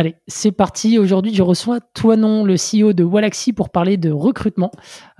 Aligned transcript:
Allez, 0.00 0.14
c'est 0.28 0.50
parti. 0.50 0.98
Aujourd'hui, 0.98 1.34
je 1.34 1.42
reçois 1.42 1.78
Toinon, 1.78 2.42
le 2.42 2.54
CEO 2.54 2.94
de 2.94 3.04
Walaxy, 3.04 3.52
pour 3.52 3.68
parler 3.68 3.98
de 3.98 4.10
recrutement. 4.10 4.70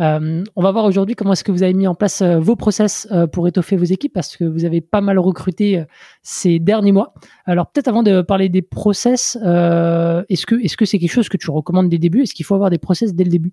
Euh, 0.01 0.43
on 0.57 0.63
va 0.63 0.73
voir 0.73 0.87
aujourd'hui 0.87 1.15
comment 1.15 1.35
est-ce 1.35 1.45
que 1.45 1.53
vous 1.53 1.63
avez 1.63 1.75
mis 1.75 1.87
en 1.87 1.95
place 1.95 2.23
euh, 2.23 2.39
vos 2.39 2.57
process 2.57 3.07
euh, 3.11 3.27
pour 3.27 3.47
étoffer 3.47 3.77
vos 3.77 3.85
équipes, 3.85 4.15
parce 4.15 4.39
que 4.39 4.45
vous 4.45 4.65
avez 4.65 4.81
pas 4.81 5.03
mal 5.03 5.19
recruté 5.19 5.85
ces 6.23 6.59
derniers 6.61 6.93
mois. 6.93 7.13
Alors, 7.45 7.71
peut-être 7.71 7.89
avant 7.89 8.03
de 8.03 8.23
parler 8.23 8.49
des 8.49 8.63
process, 8.63 9.37
est-ce 9.37 10.47
que 10.47 10.55
est-ce 10.55 10.79
que 10.79 10.87
c'est 10.87 10.99
quelque 10.99 11.13
chose 11.13 11.29
que 11.29 11.37
tu 11.37 11.51
recommandes 11.51 11.91
dès 11.91 11.97
le 11.97 12.01
début? 12.01 12.23
Est-ce 12.23 12.33
qu'il 12.33 12.47
faut 12.47 12.55
avoir 12.55 12.71
des 12.71 12.79
process 12.79 13.15
dès 13.15 13.25
le 13.25 13.31
début? 13.31 13.53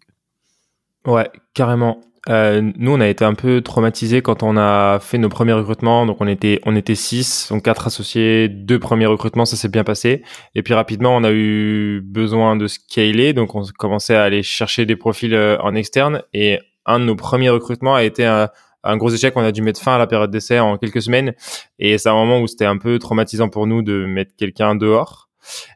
Ouais, 1.05 1.29
carrément. 1.53 1.99
Euh, 2.29 2.71
nous, 2.77 2.91
on 2.91 2.99
a 2.99 3.07
été 3.07 3.23
un 3.23 3.33
peu 3.33 3.61
traumatisés 3.61 4.21
quand 4.21 4.43
on 4.43 4.57
a 4.57 4.99
fait 4.99 5.17
nos 5.17 5.29
premiers 5.29 5.53
recrutements. 5.53 6.05
Donc, 6.05 6.17
on 6.19 6.27
était, 6.27 6.59
on 6.65 6.75
était 6.75 6.95
six, 6.95 7.47
donc 7.49 7.63
quatre 7.63 7.87
associés, 7.87 8.49
deux 8.49 8.79
premiers 8.79 9.05
recrutements, 9.05 9.45
ça 9.45 9.55
s'est 9.55 9.69
bien 9.69 9.83
passé. 9.83 10.23
Et 10.55 10.63
puis 10.63 10.73
rapidement, 10.73 11.15
on 11.15 11.23
a 11.23 11.31
eu 11.31 12.01
besoin 12.03 12.55
de 12.55 12.67
scaler, 12.67 13.33
donc 13.33 13.55
on 13.55 13.63
commençait 13.77 14.15
à 14.15 14.23
aller 14.23 14.43
chercher 14.43 14.85
des 14.85 14.95
profils 14.95 15.33
euh, 15.33 15.57
en 15.61 15.75
externe. 15.75 16.21
Et 16.33 16.59
un 16.85 16.99
de 16.99 17.05
nos 17.05 17.15
premiers 17.15 17.49
recrutements 17.49 17.95
a 17.95 18.03
été 18.03 18.25
un, 18.25 18.49
un 18.83 18.97
gros 18.97 19.09
échec. 19.09 19.33
On 19.35 19.43
a 19.43 19.51
dû 19.51 19.61
mettre 19.61 19.81
fin 19.81 19.95
à 19.95 19.97
la 19.97 20.07
période 20.07 20.31
d'essai 20.31 20.59
en 20.59 20.77
quelques 20.77 21.01
semaines. 21.01 21.33
Et 21.79 21.97
c'est 21.97 22.09
un 22.09 22.13
moment 22.13 22.41
où 22.41 22.47
c'était 22.47 22.65
un 22.65 22.77
peu 22.77 22.99
traumatisant 22.99 23.49
pour 23.49 23.67
nous 23.67 23.81
de 23.81 24.05
mettre 24.05 24.35
quelqu'un 24.37 24.75
dehors. 24.75 25.29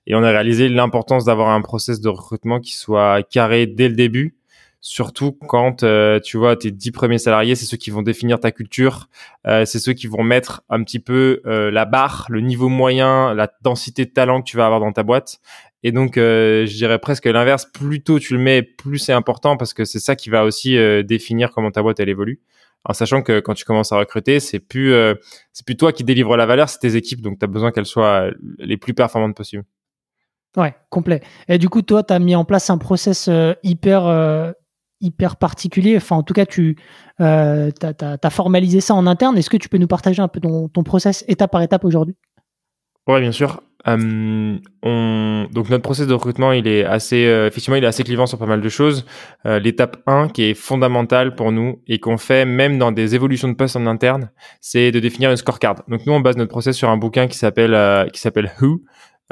Et 0.06 0.16
on 0.16 0.24
a 0.24 0.30
réalisé 0.32 0.68
l'importance 0.68 1.24
d'avoir 1.24 1.50
un 1.50 1.62
process 1.62 2.02
de 2.02 2.10
recrutement 2.10 2.60
qui 2.60 2.74
soit 2.74 3.24
carré 3.24 3.68
dès 3.68 3.88
le 3.88 3.96
début 3.96 4.36
surtout 4.82 5.32
quand 5.32 5.84
euh, 5.84 6.20
tu 6.20 6.38
vois 6.38 6.56
tes 6.56 6.72
dix 6.72 6.92
premiers 6.92 7.20
salariés, 7.20 7.56
c'est 7.56 7.66
ceux 7.66 7.78
qui 7.78 7.92
vont 7.92 8.02
définir 8.02 8.40
ta 8.40 8.52
culture, 8.52 9.08
euh, 9.48 9.64
c'est 9.64 9.80
ceux 9.80 9.94
qui 9.94 10.08
vont 10.08 10.24
mettre 10.24 10.64
un 10.70 10.84
petit 10.84 11.00
peu 11.00 11.42
euh, 11.46 11.70
la 11.70 11.86
barre, 11.86 12.26
le 12.30 12.42
niveau 12.42 12.68
moyen, 12.68 13.34
la 13.36 13.50
densité 13.62 14.06
de 14.06 14.12
talent 14.12 14.42
que 14.42 14.50
tu 14.50 14.58
vas 14.58 14.66
avoir 14.66 14.80
dans 14.80 14.92
ta 14.92 15.04
boîte. 15.04 15.40
Et 15.84 15.92
donc, 15.92 16.14
je 16.18 16.76
dirais 16.76 17.00
presque 17.00 17.26
l'inverse. 17.26 17.66
Plus 17.66 18.04
tôt 18.04 18.20
tu 18.20 18.36
le 18.36 18.40
mets, 18.40 18.62
plus 18.62 19.00
c'est 19.00 19.14
important 19.14 19.58
parce 19.58 19.74
que 19.74 19.84
c'est 19.84 20.00
ça 20.00 20.16
qui 20.16 20.30
va 20.30 20.44
aussi 20.46 20.78
définir 21.04 21.50
comment 21.50 21.72
ta 21.72 21.82
boîte 21.82 22.00
elle 22.00 22.10
évolue. 22.10 22.40
En 22.86 22.94
sachant 22.94 23.24
que 23.24 23.40
quand 23.40 23.56
tu 23.56 23.66
commences 23.66 23.92
à 23.92 23.98
recruter, 23.98 24.40
c'est 24.40 24.60
plus 24.60 24.94
c'est 25.54 25.66
plus 25.66 25.78
toi 25.78 25.92
qui 25.92 26.04
délivre 26.04 26.38
la 26.38 26.46
valeur, 26.46 26.70
c'est 26.70 26.78
tes 26.78 26.96
équipes. 26.98 27.22
Donc, 27.22 27.40
tu 27.40 27.46
as 27.46 27.48
besoin 27.48 27.72
qu'elles 27.72 27.88
soient 27.88 28.30
les 28.60 28.78
plus 28.78 28.94
performantes 28.94 29.36
possibles. 29.36 29.64
Ouais, 30.56 30.76
complet. 30.92 31.22
Et 31.48 31.58
du 31.58 31.68
coup, 31.68 31.82
toi, 31.82 32.04
tu 32.04 32.14
as 32.14 32.20
mis 32.20 32.36
en 32.36 32.46
place 32.46 32.70
un 32.70 32.78
process 32.78 33.28
hyper 33.64 34.54
hyper 35.02 35.36
particulier. 35.36 35.98
Enfin, 35.98 36.16
en 36.16 36.24
tout 36.24 36.34
cas, 36.34 36.46
tu 36.46 36.78
euh, 37.20 37.72
as, 37.82 38.30
formalisé 38.30 38.82
ça 38.82 38.94
en 38.94 39.08
interne. 39.08 39.38
Est-ce 39.38 39.50
que 39.50 39.58
tu 39.58 39.70
peux 39.70 39.78
nous 39.78 39.88
partager 39.88 40.22
un 40.22 40.28
peu 40.28 40.40
ton, 40.40 40.68
ton 40.70 40.84
process 40.84 41.26
étape 41.28 41.52
par 41.52 41.62
étape 41.62 41.86
aujourd'hui? 41.86 42.16
Oui, 43.08 43.20
bien 43.20 43.32
sûr. 43.32 43.62
Euh, 43.88 44.58
on... 44.84 45.48
Donc 45.52 45.70
notre 45.70 45.82
process 45.82 46.08
de 46.08 46.14
recrutement, 46.14 46.52
il 46.52 46.68
est 46.68 46.86
assez, 46.86 47.26
euh, 47.26 47.48
effectivement, 47.48 47.76
il 47.76 47.84
est 47.84 47.88
assez 47.88 48.04
clivant 48.04 48.28
sur 48.28 48.38
pas 48.38 48.46
mal 48.46 48.62
de 48.62 48.70
choses. 48.70 49.06
Euh, 49.46 49.60
l'étape 49.60 49.98
1, 50.06 50.30
qui 50.30 50.44
est 50.44 50.54
fondamentale 50.54 51.36
pour 51.36 51.52
nous 51.52 51.82
et 51.88 52.00
qu'on 52.00 52.18
fait 52.18 52.46
même 52.46 52.78
dans 52.78 52.92
des 52.92 53.16
évolutions 53.16 53.48
de 53.48 53.54
poste 53.54 53.76
en 53.76 53.88
interne, 53.88 54.30
c'est 54.60 54.92
de 54.92 55.00
définir 55.00 55.32
une 55.32 55.38
scorecard. 55.38 55.84
Donc 55.88 56.06
nous, 56.06 56.14
on 56.14 56.20
base 56.20 56.38
notre 56.38 56.52
process 56.52 56.76
sur 56.76 56.90
un 56.90 56.98
bouquin 56.98 57.28
qui 57.28 57.38
s'appelle 57.38 58.10
qui 58.12 58.20
s'appelle 58.20 58.52
Who, 58.62 58.82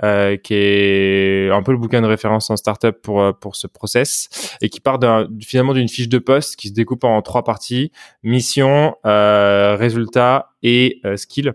euh, 0.04 0.38
qui 0.38 0.54
est 0.54 1.50
un 1.52 1.64
peu 1.64 1.72
le 1.72 1.78
bouquin 1.78 2.02
de 2.02 2.08
référence 2.08 2.50
en 2.50 2.58
startup 2.58 3.02
pour 3.02 3.22
euh, 3.22 3.32
pour 3.32 3.56
ce 3.56 3.68
process 3.68 4.58
et 4.62 4.70
qui 4.70 4.80
part 4.80 5.00
finalement 5.42 5.74
d'une 5.74 5.90
fiche 5.90 6.10
de 6.10 6.20
poste 6.20 6.56
qui 6.56 6.70
se 6.70 6.74
découpe 6.74 7.04
en 7.04 7.22
trois 7.22 7.44
parties 7.44 7.92
mission, 8.24 8.96
euh, 9.06 9.76
résultat 9.78 10.52
et 10.64 11.00
euh, 11.06 11.18
skill. 11.18 11.54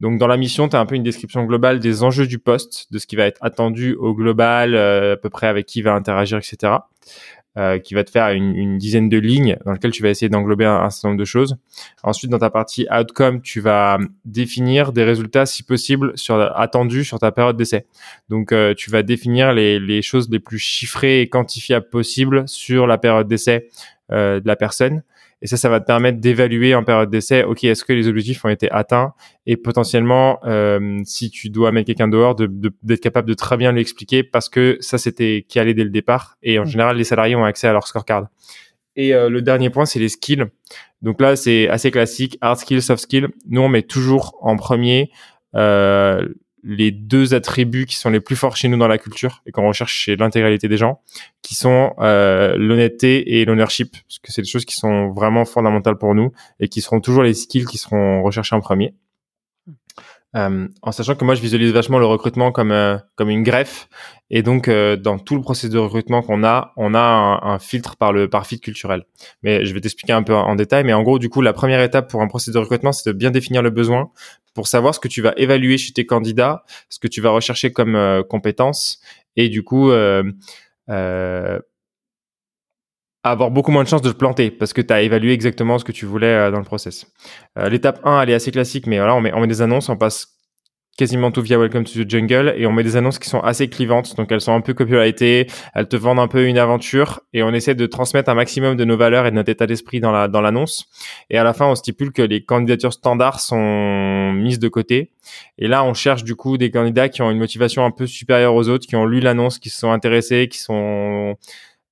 Donc 0.00 0.18
dans 0.18 0.26
la 0.26 0.36
mission, 0.36 0.68
tu 0.68 0.76
as 0.76 0.80
un 0.80 0.86
peu 0.86 0.94
une 0.94 1.02
description 1.02 1.44
globale 1.44 1.80
des 1.80 2.02
enjeux 2.02 2.26
du 2.26 2.38
poste, 2.38 2.86
de 2.92 2.98
ce 2.98 3.06
qui 3.06 3.16
va 3.16 3.24
être 3.26 3.38
attendu 3.42 3.94
au 3.94 4.14
global, 4.14 4.76
à 4.76 5.16
peu 5.16 5.28
près 5.28 5.48
avec 5.48 5.66
qui 5.66 5.82
va 5.82 5.92
interagir, 5.92 6.38
etc. 6.38 6.72
Euh, 7.58 7.80
qui 7.80 7.94
va 7.94 8.04
te 8.04 8.10
faire 8.12 8.28
une, 8.28 8.78
dizaine 8.78 9.08
de 9.08 9.18
lignes 9.18 9.56
dans 9.64 9.72
lesquelles 9.72 9.90
tu 9.90 10.04
vas 10.04 10.10
essayer 10.10 10.28
d'englober 10.28 10.64
un, 10.64 10.90
certain 10.90 11.08
nombre 11.08 11.18
de 11.18 11.24
choses. 11.24 11.56
Ensuite, 12.04 12.30
dans 12.30 12.38
ta 12.38 12.50
partie 12.50 12.86
outcome, 12.88 13.42
tu 13.42 13.58
vas 13.58 13.98
définir 14.24 14.92
des 14.92 15.02
résultats, 15.02 15.44
si 15.44 15.64
possible, 15.64 16.16
sur, 16.16 16.40
attendus 16.56 17.02
sur 17.02 17.18
ta 17.18 17.32
période 17.32 17.56
d'essai. 17.56 17.86
Donc, 18.28 18.52
euh, 18.52 18.74
tu 18.76 18.90
vas 18.90 19.02
définir 19.02 19.52
les, 19.52 19.80
les, 19.80 20.02
choses 20.02 20.30
les 20.30 20.38
plus 20.38 20.60
chiffrées 20.60 21.20
et 21.22 21.28
quantifiables 21.28 21.88
possibles 21.88 22.44
sur 22.46 22.86
la 22.86 22.96
période 22.96 23.26
d'essai 23.26 23.68
euh, 24.12 24.38
de 24.38 24.46
la 24.46 24.54
personne. 24.54 25.02
Et 25.40 25.46
ça, 25.46 25.56
ça 25.56 25.68
va 25.68 25.80
te 25.80 25.86
permettre 25.86 26.18
d'évaluer 26.18 26.74
en 26.74 26.82
période 26.82 27.10
d'essai, 27.10 27.44
OK, 27.44 27.62
est-ce 27.64 27.84
que 27.84 27.92
les 27.92 28.08
objectifs 28.08 28.44
ont 28.44 28.48
été 28.48 28.70
atteints? 28.70 29.12
Et 29.46 29.56
potentiellement, 29.56 30.40
euh, 30.44 31.00
si 31.04 31.30
tu 31.30 31.48
dois 31.48 31.70
mettre 31.70 31.86
quelqu'un 31.86 32.08
dehors, 32.08 32.34
d'être 32.34 32.50
de, 32.50 32.94
capable 32.96 33.28
de 33.28 33.34
très 33.34 33.56
bien 33.56 33.72
lui 33.72 33.80
expliquer 33.80 34.24
parce 34.24 34.48
que 34.48 34.76
ça, 34.80 34.98
c'était 34.98 35.44
qui 35.48 35.58
allait 35.60 35.74
dès 35.74 35.84
le 35.84 35.90
départ. 35.90 36.36
Et 36.42 36.58
en 36.58 36.62
mmh. 36.62 36.66
général, 36.66 36.96
les 36.96 37.04
salariés 37.04 37.36
ont 37.36 37.44
accès 37.44 37.68
à 37.68 37.72
leur 37.72 37.86
scorecard. 37.86 38.26
Et 38.96 39.14
euh, 39.14 39.28
le 39.28 39.42
dernier 39.42 39.70
point, 39.70 39.86
c'est 39.86 40.00
les 40.00 40.08
skills. 40.08 40.44
Donc 41.02 41.20
là, 41.20 41.36
c'est 41.36 41.68
assez 41.68 41.92
classique, 41.92 42.36
hard 42.40 42.58
skills, 42.58 42.82
soft 42.82 43.02
skills. 43.02 43.28
Nous, 43.48 43.60
on 43.60 43.68
met 43.68 43.82
toujours 43.82 44.36
en 44.40 44.56
premier 44.56 45.10
euh, 45.54 46.26
les 46.62 46.90
deux 46.90 47.34
attributs 47.34 47.86
qui 47.86 47.96
sont 47.96 48.10
les 48.10 48.20
plus 48.20 48.36
forts 48.36 48.56
chez 48.56 48.68
nous 48.68 48.76
dans 48.76 48.88
la 48.88 48.98
culture 48.98 49.42
et 49.46 49.52
qu'on 49.52 49.66
recherche 49.66 49.94
chez 49.94 50.16
l'intégralité 50.16 50.68
des 50.68 50.76
gens, 50.76 51.00
qui 51.42 51.54
sont 51.54 51.94
euh, 52.00 52.56
l'honnêteté 52.56 53.38
et 53.38 53.44
l'ownership, 53.44 53.92
parce 53.92 54.18
que 54.18 54.32
c'est 54.32 54.42
des 54.42 54.48
choses 54.48 54.64
qui 54.64 54.74
sont 54.74 55.10
vraiment 55.10 55.44
fondamentales 55.44 55.98
pour 55.98 56.14
nous 56.14 56.32
et 56.60 56.68
qui 56.68 56.80
seront 56.80 57.00
toujours 57.00 57.22
les 57.22 57.34
skills 57.34 57.66
qui 57.66 57.78
seront 57.78 58.22
recherchés 58.22 58.54
en 58.54 58.60
premier. 58.60 58.94
Euh, 60.36 60.68
en 60.82 60.92
sachant 60.92 61.14
que 61.14 61.24
moi 61.24 61.34
je 61.34 61.40
visualise 61.40 61.72
vachement 61.72 61.98
le 61.98 62.04
recrutement 62.04 62.52
comme 62.52 62.70
euh, 62.70 62.98
comme 63.16 63.30
une 63.30 63.42
greffe. 63.42 63.88
Et 64.28 64.42
donc 64.42 64.68
euh, 64.68 64.94
dans 64.96 65.18
tout 65.18 65.34
le 65.34 65.40
processus 65.40 65.70
de 65.70 65.78
recrutement 65.78 66.20
qu'on 66.20 66.44
a 66.44 66.74
on 66.76 66.94
a 66.94 67.40
un, 67.42 67.58
filtre 67.58 67.96
par 67.96 68.12
le 68.12 68.28
par 68.28 68.46
fit 68.46 68.60
culturel. 68.60 69.04
Mais 69.42 69.64
je 69.64 69.72
vais 69.72 69.80
t'expliquer 69.80 70.12
un 70.12 70.22
peu 70.22 70.34
en, 70.34 70.54
détail. 70.54 70.84
Mais 70.84 70.92
en 70.92 71.02
gros 71.02 71.18
du 71.18 71.30
coup 71.30 71.40
la 71.40 71.54
première 71.54 71.80
étape 71.80 72.10
pour 72.10 72.20
un 72.20 72.28
processus 72.28 72.54
de 72.54 72.58
recrutement 72.58 72.92
c'est 72.92 73.08
de 73.10 73.16
bien 73.16 73.30
définir 73.30 73.62
le 73.62 73.70
besoin 73.70 74.10
pour 74.54 74.66
savoir 74.68 74.94
ce 74.94 75.00
que 75.00 75.08
tu 75.08 75.22
vas 75.22 75.32
évaluer 75.38 75.78
chez 75.78 75.92
tes 75.92 76.04
candidats 76.04 76.64
ce 76.90 76.98
que 76.98 77.08
tu 77.08 77.22
vas 77.22 77.30
rechercher 77.30 77.72
comme 77.72 78.22
compétences. 78.28 79.00
Et 79.36 79.48
du 79.48 79.62
coup 79.62 79.90
avoir 83.24 83.50
beaucoup 83.50 83.70
moins 83.70 83.82
de 83.82 83.88
chances 83.88 84.02
de 84.02 84.12
te 84.12 84.16
planter 84.16 84.50
parce 84.50 84.72
que 84.72 84.80
tu 84.80 84.92
as 84.92 85.02
évalué 85.02 85.32
exactement 85.32 85.78
ce 85.78 85.84
que 85.84 85.92
tu 85.92 86.06
voulais 86.06 86.26
euh, 86.26 86.50
dans 86.50 86.58
le 86.58 86.64
process. 86.64 87.06
Euh, 87.58 87.68
l'étape 87.68 88.00
1, 88.04 88.22
elle 88.22 88.30
est 88.30 88.34
assez 88.34 88.50
classique, 88.50 88.86
mais 88.86 88.98
voilà, 88.98 89.14
on 89.14 89.20
met, 89.20 89.32
on 89.32 89.40
met 89.40 89.46
des 89.46 89.62
annonces, 89.62 89.88
on 89.88 89.96
passe 89.96 90.38
quasiment 90.98 91.30
tout 91.30 91.42
via 91.42 91.56
Welcome 91.56 91.84
to 91.84 91.92
the 92.04 92.10
Jungle 92.10 92.54
et 92.56 92.66
on 92.66 92.72
met 92.72 92.82
des 92.82 92.96
annonces 92.96 93.20
qui 93.20 93.28
sont 93.28 93.38
assez 93.38 93.68
clivantes, 93.68 94.16
donc 94.16 94.32
elles 94.32 94.40
sont 94.40 94.52
un 94.52 94.60
peu 94.60 94.74
copyrightées, 94.74 95.46
elles 95.72 95.86
te 95.86 95.94
vendent 95.94 96.18
un 96.18 96.26
peu 96.26 96.44
une 96.46 96.58
aventure 96.58 97.20
et 97.32 97.44
on 97.44 97.54
essaie 97.54 97.76
de 97.76 97.86
transmettre 97.86 98.28
un 98.28 98.34
maximum 98.34 98.76
de 98.76 98.84
nos 98.84 98.96
valeurs 98.96 99.24
et 99.24 99.30
de 99.30 99.36
notre 99.36 99.48
état 99.48 99.68
d'esprit 99.68 100.00
dans 100.00 100.10
la 100.10 100.26
dans 100.26 100.40
l'annonce. 100.40 100.86
Et 101.30 101.38
à 101.38 101.44
la 101.44 101.52
fin, 101.54 101.66
on 101.66 101.76
stipule 101.76 102.10
que 102.10 102.22
les 102.22 102.44
candidatures 102.44 102.92
standards 102.92 103.38
sont 103.38 104.32
mises 104.32 104.58
de 104.58 104.68
côté. 104.68 105.12
Et 105.56 105.68
là, 105.68 105.84
on 105.84 105.94
cherche 105.94 106.24
du 106.24 106.34
coup 106.34 106.58
des 106.58 106.72
candidats 106.72 107.08
qui 107.08 107.22
ont 107.22 107.30
une 107.30 107.38
motivation 107.38 107.84
un 107.84 107.92
peu 107.92 108.08
supérieure 108.08 108.54
aux 108.56 108.68
autres, 108.68 108.88
qui 108.88 108.96
ont 108.96 109.06
lu 109.06 109.20
l'annonce, 109.20 109.60
qui 109.60 109.70
se 109.70 109.78
sont 109.78 109.92
intéressés, 109.92 110.48
qui 110.48 110.58
sont 110.58 111.36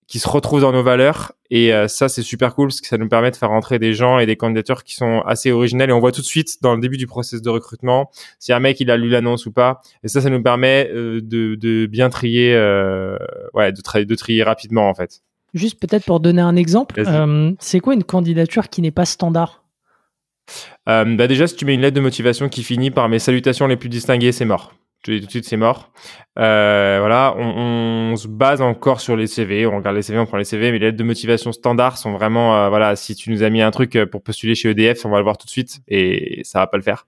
qui 0.06 0.19
se 0.19 0.29
retrouvent 0.29 0.61
dans 0.61 0.73
nos 0.73 0.82
valeurs. 0.82 1.32
Et 1.50 1.73
euh, 1.73 1.88
ça, 1.88 2.08
c'est 2.08 2.23
super 2.23 2.55
cool 2.55 2.69
parce 2.69 2.81
que 2.81 2.87
ça 2.87 2.99
nous 2.99 3.08
permet 3.08 3.31
de 3.31 3.37
faire 3.37 3.49
rentrer 3.49 3.79
des 3.79 3.93
gens 3.93 4.19
et 4.19 4.26
des 4.26 4.37
candidatures 4.37 4.85
qui 4.85 4.94
sont 4.94 5.20
assez 5.26 5.53
originales. 5.53 5.91
Et 5.91 5.93
on 5.93 6.00
voit 6.00 6.12
tout 6.12 6.20
de 6.20 6.26
suite 6.26 6.62
dans 6.62 6.75
le 6.75 6.81
début 6.81 6.97
du 6.97 7.06
process 7.06 7.43
de 7.43 7.50
recrutement 7.50 8.11
si 8.38 8.53
un 8.53 8.61
mec 8.61 8.81
il 8.81 8.91
a 8.91 8.97
lu 8.97 9.08
l'annonce 9.08 9.47
ou 9.47 9.53
pas. 9.53 9.81
Et 10.03 10.08
ça, 10.08 10.20
ça 10.20 10.31
nous 10.31 10.43
permet 10.43 10.91
euh, 10.93 11.20
de, 11.23 11.55
de, 11.55 11.87
bien 11.87 12.08
trier, 12.11 12.55
euh, 12.55 13.17
ouais, 13.55 13.73
de, 13.73 14.05
de 14.05 14.14
trier 14.14 14.43
rapidement 14.43 14.88
en 14.88 14.94
fait. 14.94 15.23
Juste 15.55 15.81
peut-être 15.81 16.05
pour 16.05 16.20
donner 16.20 16.43
un 16.43 16.56
exemple, 16.56 17.03
c'est 17.61 17.81
quoi 17.81 17.94
une 17.94 18.05
candidature 18.05 18.69
qui 18.69 18.82
n'est 18.82 18.91
pas 18.91 19.06
standard? 19.06 19.64
Bah 20.87 21.26
déjà, 21.26 21.47
si 21.47 21.56
tu 21.56 21.64
mets 21.64 21.75
une 21.75 21.81
lettre 21.81 21.97
de 21.97 22.00
motivation 22.00 22.49
qui 22.50 22.62
finit 22.62 22.91
par 22.91 23.08
mes 23.08 23.19
salutations 23.19 23.67
les 23.67 23.76
plus 23.76 23.88
distinguées, 23.88 24.32
c'est 24.32 24.44
mort 24.44 24.75
tout 25.02 25.12
de 25.12 25.31
suite 25.31 25.44
c'est 25.44 25.56
mort. 25.56 25.93
Euh, 26.38 26.98
voilà, 27.00 27.34
on, 27.38 28.12
on, 28.12 28.16
se 28.16 28.28
base 28.28 28.60
encore 28.60 29.00
sur 29.00 29.16
les 29.16 29.26
CV, 29.26 29.66
on 29.66 29.76
regarde 29.76 29.96
les 29.96 30.02
CV, 30.02 30.19
on 30.19 30.26
prend 30.26 30.37
les 30.37 30.44
CV, 30.44 30.72
mais 30.72 30.78
les 30.78 30.87
lettres 30.87 30.98
de 30.98 31.04
motivation 31.04 31.52
standard 31.52 31.96
sont 31.96 32.12
vraiment, 32.12 32.56
euh, 32.56 32.69
voilà, 32.69 32.96
si 32.96 33.14
tu 33.14 33.31
nous 33.31 33.43
as 33.43 33.50
mis 33.50 33.62
un 33.62 33.70
truc 33.70 33.96
euh, 33.96 34.06
pour 34.06 34.22
postuler 34.22 34.54
chez 34.54 34.70
EDF, 34.70 35.04
on 35.06 35.10
va 35.10 35.19
le 35.19 35.25
voir 35.25 35.38
tout 35.38 35.46
de 35.46 35.50
suite 35.50 35.81
et 35.88 36.43
ça 36.44 36.58
va 36.58 36.66
pas 36.66 36.76
le 36.76 36.82
faire. 36.82 37.06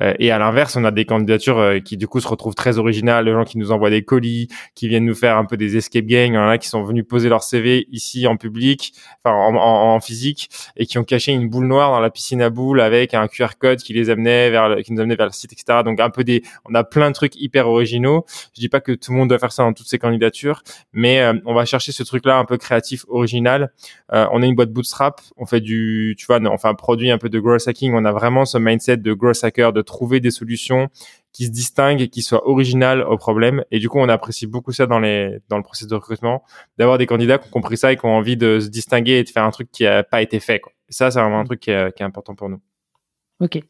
Euh, 0.00 0.14
et 0.18 0.30
à 0.30 0.38
l'inverse, 0.38 0.76
on 0.76 0.84
a 0.84 0.90
des 0.90 1.04
candidatures 1.04 1.58
euh, 1.58 1.78
qui 1.80 1.96
du 1.96 2.06
coup 2.06 2.20
se 2.20 2.28
retrouvent 2.28 2.54
très 2.54 2.78
originales, 2.78 3.24
les 3.24 3.32
gens 3.32 3.44
qui 3.44 3.58
nous 3.58 3.72
envoient 3.72 3.90
des 3.90 4.02
colis, 4.02 4.48
qui 4.74 4.88
viennent 4.88 5.04
nous 5.04 5.14
faire 5.14 5.36
un 5.36 5.44
peu 5.44 5.56
des 5.56 5.76
escape 5.76 6.04
games, 6.04 6.58
qui 6.58 6.68
sont 6.68 6.82
venus 6.82 7.04
poser 7.06 7.28
leur 7.28 7.42
CV 7.42 7.86
ici 7.90 8.26
en 8.26 8.36
public, 8.36 8.94
enfin 9.24 9.36
en, 9.36 10.00
physique, 10.00 10.50
et 10.76 10.86
qui 10.86 10.98
ont 10.98 11.04
caché 11.04 11.32
une 11.32 11.48
boule 11.48 11.66
noire 11.66 11.90
dans 11.90 12.00
la 12.00 12.10
piscine 12.10 12.42
à 12.42 12.50
boules 12.50 12.80
avec 12.80 13.14
un 13.14 13.26
QR 13.28 13.48
code 13.58 13.78
qui 13.78 13.92
les 13.92 14.10
amenait 14.10 14.50
vers, 14.50 14.68
le, 14.68 14.82
qui 14.82 14.92
nous 14.92 15.00
amenait 15.00 15.16
vers 15.16 15.26
le 15.26 15.32
site, 15.32 15.52
etc. 15.52 15.80
Donc 15.84 16.00
un 16.00 16.10
peu 16.10 16.24
des, 16.24 16.42
on 16.64 16.74
a 16.74 16.84
plein 16.84 17.10
de 17.10 17.14
trucs 17.14 17.36
hyper 17.36 17.68
originaux. 17.68 18.24
Je 18.54 18.60
dis 18.60 18.68
pas 18.68 18.80
que 18.80 18.92
tout 18.92 19.12
le 19.12 19.18
monde 19.18 19.28
doit 19.28 19.38
faire 19.38 19.52
ça 19.52 19.62
dans 19.62 19.72
toutes 19.72 19.88
ces 19.88 19.98
candidatures, 19.98 20.62
mais 20.92 21.20
euh, 21.20 21.34
on 21.44 21.54
va 21.54 21.64
chercher 21.64 21.92
ce 21.92 22.02
truc-là 22.02 22.38
un 22.38 22.44
peu 22.44 22.56
créatif, 22.56 23.04
original. 23.08 23.72
on 24.10 24.42
a 24.42 24.46
une 24.46 24.54
boîte 24.54 24.72
bootstrap, 24.72 25.20
on 25.36 25.46
fait 25.46 25.60
du, 25.60 26.14
tu 26.18 26.26
vois, 26.26 26.38
on 26.40 26.58
fait 26.58 26.68
un 26.68 26.74
produit 26.74 27.10
un 27.10 27.18
peu 27.18 27.28
de 27.28 27.38
growth 27.38 27.66
hacking. 27.66 27.92
On 27.94 28.04
a 28.04 28.12
vraiment 28.12 28.44
ce 28.44 28.58
mindset 28.58 28.98
de 28.98 29.12
growth 29.12 29.39
hacker, 29.44 29.72
de 29.72 29.82
trouver 29.82 30.20
des 30.20 30.30
solutions 30.30 30.88
qui 31.32 31.46
se 31.46 31.50
distinguent 31.50 32.00
et 32.00 32.08
qui 32.08 32.22
soient 32.22 32.48
originales 32.48 33.02
au 33.02 33.16
problème. 33.16 33.64
Et 33.70 33.78
du 33.78 33.88
coup, 33.88 33.98
on 33.98 34.08
apprécie 34.08 34.46
beaucoup 34.46 34.72
ça 34.72 34.86
dans 34.86 34.98
les 34.98 35.38
dans 35.48 35.56
le 35.56 35.62
processus 35.62 35.88
de 35.88 35.94
recrutement, 35.94 36.42
d'avoir 36.78 36.98
des 36.98 37.06
candidats 37.06 37.38
qui 37.38 37.48
ont 37.48 37.50
compris 37.50 37.76
ça 37.76 37.92
et 37.92 37.96
qui 37.96 38.04
ont 38.04 38.16
envie 38.16 38.36
de 38.36 38.60
se 38.60 38.68
distinguer 38.68 39.18
et 39.18 39.24
de 39.24 39.28
faire 39.28 39.44
un 39.44 39.50
truc 39.50 39.70
qui 39.70 39.86
a 39.86 40.02
pas 40.02 40.22
été 40.22 40.40
fait. 40.40 40.60
Quoi. 40.60 40.72
Ça, 40.88 41.10
c'est 41.10 41.20
vraiment 41.20 41.40
un 41.40 41.44
truc 41.44 41.60
qui 41.60 41.70
est, 41.70 41.94
qui 41.94 42.02
est 42.02 42.06
important 42.06 42.34
pour 42.34 42.48
nous. 42.48 42.60
Ok. 43.40 43.60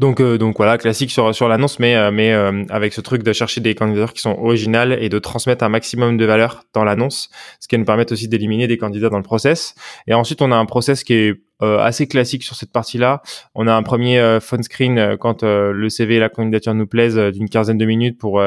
Donc, 0.00 0.18
euh, 0.22 0.38
donc 0.38 0.56
voilà, 0.56 0.78
classique 0.78 1.10
sur, 1.10 1.48
l'annonce, 1.48 1.78
mais, 1.78 1.94
euh, 1.94 2.10
euh, 2.10 2.64
avec 2.70 2.94
ce 2.94 3.02
truc 3.02 3.22
de 3.22 3.34
chercher 3.34 3.60
des 3.60 3.74
candidats 3.74 4.06
qui 4.06 4.22
sont 4.22 4.34
originales 4.38 4.96
et 4.98 5.10
de 5.10 5.18
transmettre 5.18 5.62
un 5.62 5.68
maximum 5.68 6.16
de 6.16 6.24
valeur 6.24 6.64
dans 6.72 6.84
l'annonce, 6.84 7.28
ce 7.60 7.68
qui 7.68 7.76
nous 7.76 7.84
permet 7.84 8.10
aussi 8.10 8.26
d'éliminer 8.26 8.66
des 8.66 8.78
candidats 8.78 9.10
dans 9.10 9.18
le 9.18 9.22
process. 9.22 9.74
Et 10.06 10.14
ensuite, 10.14 10.40
on 10.40 10.52
a 10.52 10.56
un 10.56 10.64
process 10.64 11.04
qui 11.04 11.12
est 11.12 11.42
assez 11.60 12.08
classique 12.08 12.42
sur 12.42 12.56
cette 12.56 12.72
partie-là. 12.72 13.20
On 13.54 13.66
a 13.66 13.74
un 13.74 13.82
premier 13.82 14.38
phone 14.40 14.62
screen 14.62 15.18
quand 15.20 15.42
le 15.42 15.88
CV 15.90 16.16
et 16.16 16.18
la 16.18 16.30
candidature 16.30 16.72
nous 16.72 16.86
plaisent 16.86 17.18
d'une 17.18 17.50
quinzaine 17.50 17.76
de 17.76 17.84
minutes 17.84 18.18
pour 18.18 18.42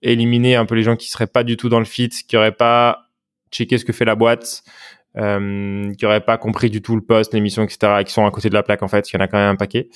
éliminer 0.00 0.56
un 0.56 0.64
peu 0.64 0.74
les 0.74 0.82
gens 0.82 0.96
qui 0.96 1.10
seraient 1.10 1.26
pas 1.26 1.44
du 1.44 1.58
tout 1.58 1.68
dans 1.68 1.78
le 1.78 1.84
fit, 1.84 2.08
qui 2.08 2.38
auraient 2.38 2.52
pas 2.52 3.08
checké 3.50 3.76
ce 3.76 3.84
que 3.84 3.92
fait 3.92 4.06
la 4.06 4.14
boîte, 4.14 4.62
euh, 5.16 5.92
qui 5.94 6.06
auraient 6.06 6.24
pas 6.24 6.36
compris 6.36 6.70
du 6.70 6.82
tout 6.82 6.94
le 6.94 7.00
poste, 7.00 7.32
l'émission, 7.34 7.62
etc., 7.62 8.04
qui 8.04 8.12
sont 8.12 8.26
à 8.26 8.30
côté 8.30 8.48
de 8.48 8.54
la 8.54 8.62
plaque 8.62 8.82
en 8.82 8.88
fait. 8.88 9.10
Il 9.10 9.14
y 9.14 9.16
en 9.16 9.20
a 9.20 9.28
quand 9.28 9.38
même 9.38 9.50
un 9.50 9.56
paquet. 9.56 9.88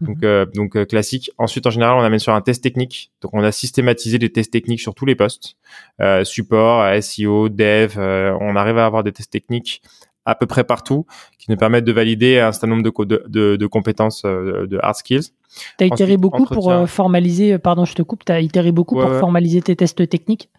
Donc, 0.00 0.18
mhm. 0.18 0.24
euh, 0.24 0.46
donc 0.46 0.76
euh, 0.76 0.84
classique. 0.84 1.30
Ensuite, 1.38 1.66
en 1.66 1.70
général, 1.70 1.96
on 1.96 2.02
amène 2.02 2.18
sur 2.18 2.34
un 2.34 2.40
test 2.40 2.62
technique. 2.62 3.12
Donc, 3.20 3.34
on 3.34 3.42
a 3.42 3.52
systématisé 3.52 4.18
les 4.18 4.30
tests 4.30 4.52
techniques 4.52 4.80
sur 4.80 4.94
tous 4.94 5.06
les 5.06 5.14
postes, 5.14 5.56
euh, 6.00 6.24
support, 6.24 6.84
SEO, 7.02 7.48
dev. 7.48 7.94
Euh, 7.96 8.36
on 8.40 8.56
arrive 8.56 8.78
à 8.78 8.86
avoir 8.86 9.02
des 9.02 9.12
tests 9.12 9.32
techniques 9.32 9.82
à 10.26 10.34
peu 10.34 10.46
près 10.46 10.64
partout 10.64 11.06
qui 11.38 11.50
nous 11.50 11.56
permettent 11.56 11.86
de 11.86 11.92
valider 11.92 12.38
un 12.38 12.52
certain 12.52 12.68
nombre 12.68 12.82
de, 12.82 13.24
de, 13.26 13.56
de 13.56 13.66
compétences 13.66 14.22
de 14.22 14.78
hard 14.82 14.94
skills. 14.94 15.30
Tu 15.78 15.84
as 15.84 15.86
itéré 15.86 16.18
beaucoup 16.18 16.44
pour 16.44 16.88
formaliser, 16.88 17.58
pardon, 17.58 17.86
je 17.86 17.94
te 17.94 18.02
coupe, 18.02 18.24
tu 18.24 18.30
as 18.30 18.40
itéré 18.40 18.70
beaucoup 18.70 18.94
pour 18.96 19.12
formaliser 19.14 19.62
tes 19.62 19.74
tests 19.74 20.08
techniques? 20.08 20.50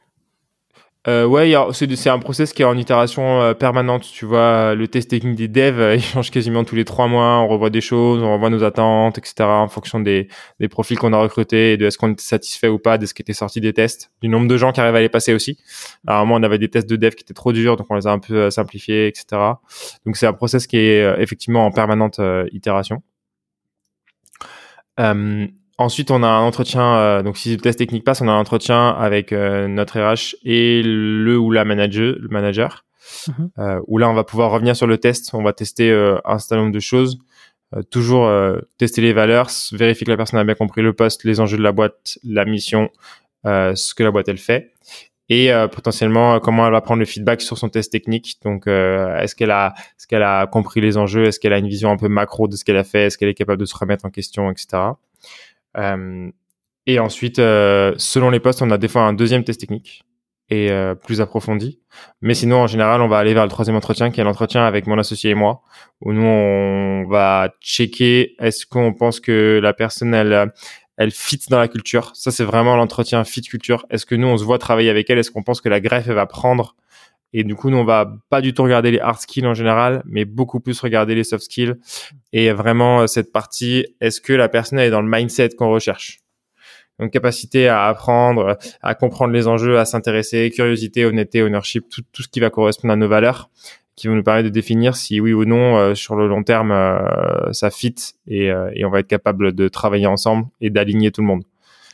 Euh, 1.08 1.26
ouais, 1.26 1.52
c'est 1.74 2.10
un 2.12 2.20
process 2.20 2.54
qui 2.54 2.62
est 2.62 2.66
en 2.66 2.78
itération 2.78 3.42
euh, 3.42 3.54
permanente. 3.56 4.04
Tu 4.14 4.26
vois, 4.26 4.76
le 4.76 4.88
test 4.88 5.10
technique 5.10 5.36
des 5.36 5.48
devs, 5.48 5.80
euh, 5.80 5.96
il 5.98 6.02
change 6.02 6.30
quasiment 6.30 6.64
tous 6.64 6.76
les 6.76 6.86
trois 6.86 7.08
mois. 7.08 7.40
On 7.40 7.48
revoit 7.48 7.72
des 7.72 7.82
choses, 7.82 8.22
on 8.22 8.34
revoit 8.34 8.52
nos 8.52 8.64
attentes, 8.64 9.18
etc. 9.18 9.34
En 9.40 9.68
fonction 9.68 10.00
des, 10.00 10.28
des 10.60 10.68
profils 10.68 10.98
qu'on 11.00 11.12
a 11.14 11.18
recrutés 11.18 11.74
et 11.74 11.78
de 11.78 11.88
est-ce 11.88 11.98
qu'on 11.98 12.12
était 12.12 12.22
satisfait 12.22 12.68
ou 12.68 12.78
pas 12.78 13.00
de 13.00 13.08
ce 13.08 13.16
qui 13.16 13.24
était 13.24 13.34
sorti 13.34 13.62
des 13.62 13.74
tests, 13.74 14.12
du 14.22 14.30
nombre 14.30 14.48
de 14.48 14.58
gens 14.58 14.72
qui 14.72 14.80
arrivent 14.80 14.96
à 14.96 15.02
les 15.02 15.10
passer 15.10 15.34
aussi. 15.34 15.58
Alors 16.06 16.26
moi, 16.28 16.38
on 16.40 16.44
avait 16.44 16.60
des 16.60 16.70
tests 16.70 16.90
de 16.90 16.96
dev 16.96 17.16
qui 17.16 17.24
étaient 17.24 17.34
trop 17.34 17.52
durs, 17.52 17.78
donc 17.78 17.88
on 17.90 17.96
les 17.96 18.06
a 18.06 18.12
un 18.12 18.20
peu 18.20 18.36
euh, 18.36 18.50
simplifiés, 18.52 19.08
etc. 19.08 19.26
Donc 20.06 20.18
c'est 20.18 20.28
un 20.28 20.34
process 20.34 20.68
qui 20.68 20.78
est 20.78 21.20
effectivement 21.20 21.66
en 21.66 21.72
permanente 21.72 22.20
itération. 22.52 23.02
Ensuite, 25.82 26.12
on 26.12 26.22
a 26.22 26.28
un 26.28 26.42
entretien. 26.42 26.96
Euh, 26.96 27.24
donc, 27.24 27.38
si 27.38 27.52
le 27.52 27.58
test 27.58 27.80
technique 27.80 28.04
passe, 28.04 28.22
on 28.22 28.28
a 28.28 28.32
un 28.32 28.40
entretien 28.40 28.90
avec 28.90 29.32
euh, 29.32 29.68
notre 29.68 30.00
RH 30.00 30.36
et 30.44 30.84
le 30.84 31.38
ou 31.38 31.50
la 31.50 31.66
manager, 31.66 32.16
le 32.20 32.28
manager. 32.30 32.86
Mhm. 33.28 33.50
Euh, 33.58 33.82
où 33.88 33.98
là, 33.98 34.08
on 34.10 34.14
va 34.14 34.24
pouvoir 34.24 34.52
revenir 34.52 34.76
sur 34.76 34.86
le 34.86 34.98
test. 35.00 35.32
On 35.34 35.42
va 35.42 35.54
tester 35.54 35.92
un 36.24 36.38
certain 36.38 36.58
nombre 36.58 36.72
de 36.72 36.80
choses. 36.80 37.18
toujours 37.90 38.30
tester 38.78 39.02
les 39.02 39.14
valeurs, 39.14 39.50
vérifier 39.72 40.06
que 40.06 40.12
la 40.12 40.18
personne 40.18 40.40
a 40.40 40.44
bien 40.44 40.56
compris 40.56 40.82
le 40.82 40.94
poste, 40.94 41.24
les 41.24 41.40
enjeux 41.40 41.58
de 41.58 41.64
la 41.64 41.72
boîte, 41.72 42.20
la 42.24 42.46
mission, 42.46 42.90
ce 43.46 43.94
que 43.94 44.04
la 44.04 44.12
boîte 44.12 44.28
elle 44.28 44.38
fait, 44.38 44.74
et 45.30 45.52
potentiellement 45.72 46.42
comment 46.42 46.66
elle 46.66 46.74
va 46.74 46.82
prendre 46.82 47.00
le 47.00 47.06
feedback 47.06 47.42
sur 47.42 47.58
son 47.58 47.70
test 47.70 47.90
technique. 47.92 48.40
Donc, 48.44 48.68
est-ce 48.68 49.36
qu'elle 49.36 49.52
a, 49.52 49.74
est-ce 49.98 50.06
qu'elle 50.06 50.24
a 50.24 50.48
compris 50.48 50.82
les 50.82 50.98
enjeux, 50.98 51.26
est-ce 51.26 51.40
qu'elle 51.40 51.54
a 51.54 51.60
une 51.60 51.70
vision 51.70 51.92
un 51.92 51.98
peu 51.98 52.10
macro 52.10 52.50
de 52.50 52.58
ce 52.58 52.66
qu'elle 52.66 52.78
a 52.78 52.84
fait, 52.84 53.06
est-ce 53.06 53.18
qu'elle 53.18 53.30
est 53.30 53.34
capable 53.34 53.62
de 53.62 53.66
se 53.66 53.78
remettre 53.78 54.06
en 54.06 54.10
question, 54.10 54.52
etc. 54.52 54.92
Euh, 55.78 56.30
et 56.86 57.00
ensuite, 57.00 57.40
euh, 57.40 57.94
selon 57.98 58.30
les 58.30 58.40
postes, 58.40 58.62
on 58.62 58.72
a 58.72 58.78
des 58.78 58.88
fois 58.88 59.04
un 59.04 59.14
deuxième 59.14 59.44
test 59.44 59.60
technique 59.60 60.04
et 60.50 60.70
euh, 60.72 60.96
plus 60.96 61.22
approfondi. 61.22 61.80
Mais 62.22 62.34
sinon, 62.34 62.58
en 62.58 62.68
général, 62.68 63.02
on 63.02 63.08
va 63.08 63.20
aller 63.20 63.34
vers 63.34 63.44
le 63.44 63.50
troisième 63.50 63.76
entretien, 63.76 64.12
qui 64.12 64.20
est 64.20 64.24
l'entretien 64.24 64.66
avec 64.66 64.88
mon 64.88 64.98
associé 64.98 65.32
et 65.32 65.36
moi, 65.36 65.62
où 66.02 66.12
nous, 66.12 66.24
on 66.24 67.06
va 67.08 67.54
checker 67.62 68.36
est-ce 68.40 68.66
qu'on 68.66 68.94
pense 68.94 69.20
que 69.20 69.60
la 69.62 69.74
personne, 69.74 70.14
elle, 70.14 70.52
elle 70.98 71.12
fit 71.12 71.40
dans 71.50 71.60
la 71.60 71.68
culture. 71.68 72.12
Ça, 72.16 72.32
c'est 72.32 72.44
vraiment 72.44 72.76
l'entretien 72.76 73.24
fit 73.24 73.42
culture. 73.42 73.86
Est-ce 73.90 74.06
que 74.06 74.16
nous, 74.16 74.28
on 74.28 74.38
se 74.38 74.44
voit 74.44 74.58
travailler 74.58 74.90
avec 74.90 75.10
elle? 75.10 75.20
Est-ce 75.20 75.32
qu'on 75.32 75.44
pense 75.44 75.62
que 75.62 75.70
la 75.70 75.80
greffe, 75.80 76.08
elle 76.08 76.16
va 76.16 76.26
prendre 76.26 76.76
et 77.34 77.44
du 77.44 77.56
coup, 77.56 77.70
nous, 77.70 77.78
on 77.78 77.86
va 77.86 78.12
pas 78.30 78.42
du 78.42 78.54
tout 78.54 78.64
regarder 78.64 78.92
les 78.92 79.00
hard 79.00 79.20
skills 79.20 79.48
en 79.48 79.54
général, 79.54 80.04
mais 80.06 80.26
beaucoup 80.26 80.60
plus 80.60 80.80
regarder 80.82 81.16
les 81.16 81.24
soft 81.24 81.46
skills. 81.46 81.76
Et 82.34 82.52
vraiment, 82.52 83.02
euh, 83.02 83.08
cette 83.08 83.32
partie, 83.32 83.86
est-ce 84.02 84.20
que 84.20 84.34
la 84.34 84.50
personne 84.50 84.80
est 84.80 84.90
dans 84.90 85.02
le 85.02 85.10
mindset 85.10 85.50
qu'on 85.50 85.70
recherche? 85.72 86.20
Donc, 87.00 87.12
capacité 87.12 87.68
à 87.68 87.86
apprendre, 87.88 88.58
à 88.82 88.96
comprendre 88.96 89.34
les 89.34 89.48
enjeux, 89.48 89.80
à 89.80 89.86
s'intéresser, 89.86 90.52
curiosité, 90.52 91.06
honnêteté, 91.06 91.42
ownership, 91.42 91.86
tout, 91.90 92.02
tout 92.12 92.22
ce 92.22 92.28
qui 92.28 92.40
va 92.40 92.50
correspondre 92.50 92.94
à 92.94 92.98
nos 92.98 93.08
valeurs, 93.08 93.50
qui 93.96 94.08
vont 94.08 94.16
nous 94.16 94.24
permettre 94.24 94.50
de 94.50 94.54
définir 94.54 94.96
si 94.96 95.20
oui 95.20 95.34
ou 95.34 95.46
non, 95.46 95.78
euh, 95.78 95.96
sur 95.96 96.16
le 96.16 96.28
long 96.28 96.44
terme, 96.44 96.72
euh, 96.72 97.54
ça 97.54 97.72
fit 97.72 97.96
et, 98.28 98.48
et 98.74 98.86
on 98.86 98.90
va 98.90 99.00
être 99.00 99.08
capable 99.08 99.54
de 99.54 99.68
travailler 99.68 100.06
ensemble 100.08 100.48
et 100.60 100.70
d'aligner 100.70 101.12
tout 101.12 101.22
le 101.22 101.28
monde. 101.28 101.44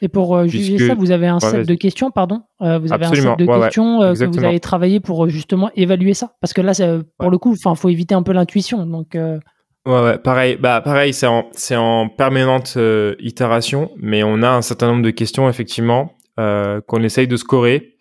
Et 0.02 0.08
pour 0.10 0.36
euh, 0.36 0.48
juger 0.48 0.78
ça, 0.78 0.94
vous 0.94 1.12
avez 1.12 1.28
un 1.28 1.40
set 1.40 1.68
de 1.68 1.76
questions, 1.76 2.12
pardon 2.12 2.44
euh, 2.62 2.78
Vous 2.78 2.94
avez 2.94 3.06
un 3.06 3.14
set 3.14 3.38
de 3.38 3.46
questions 3.46 4.02
euh, 4.02 4.14
que 4.14 4.26
vous 4.26 4.44
avez 4.44 4.60
travaillé 4.60 5.00
pour 5.00 5.28
justement 5.30 5.72
évaluer 5.76 6.14
ça 6.14 6.34
Parce 6.40 6.54
que 6.54 6.62
là, 6.62 6.74
pour 7.18 7.32
le 7.32 7.38
coup, 7.38 7.56
il 7.56 7.76
faut 7.76 7.90
éviter 7.90 8.14
un 8.14 8.24
peu 8.24 8.34
l'intuition. 8.34 8.86
Donc, 8.86 9.10
ouais, 9.16 9.40
ouais, 9.86 10.18
pareil. 10.20 10.58
Bah, 10.58 10.82
pareil, 10.82 11.14
c'est 11.14 11.28
en, 11.28 11.46
c'est 11.54 11.76
en 11.76 12.10
permanente 12.10 12.78
itération, 13.20 13.92
mais 13.98 14.24
on 14.24 14.44
a 14.44 14.50
un 14.50 14.62
certain 14.62 14.88
nombre 14.88 15.04
de 15.04 15.12
questions, 15.12 15.50
effectivement, 15.50 16.14
qu'on 16.38 17.04
essaye 17.04 17.28
de 17.28 17.38
scorer. 17.38 17.96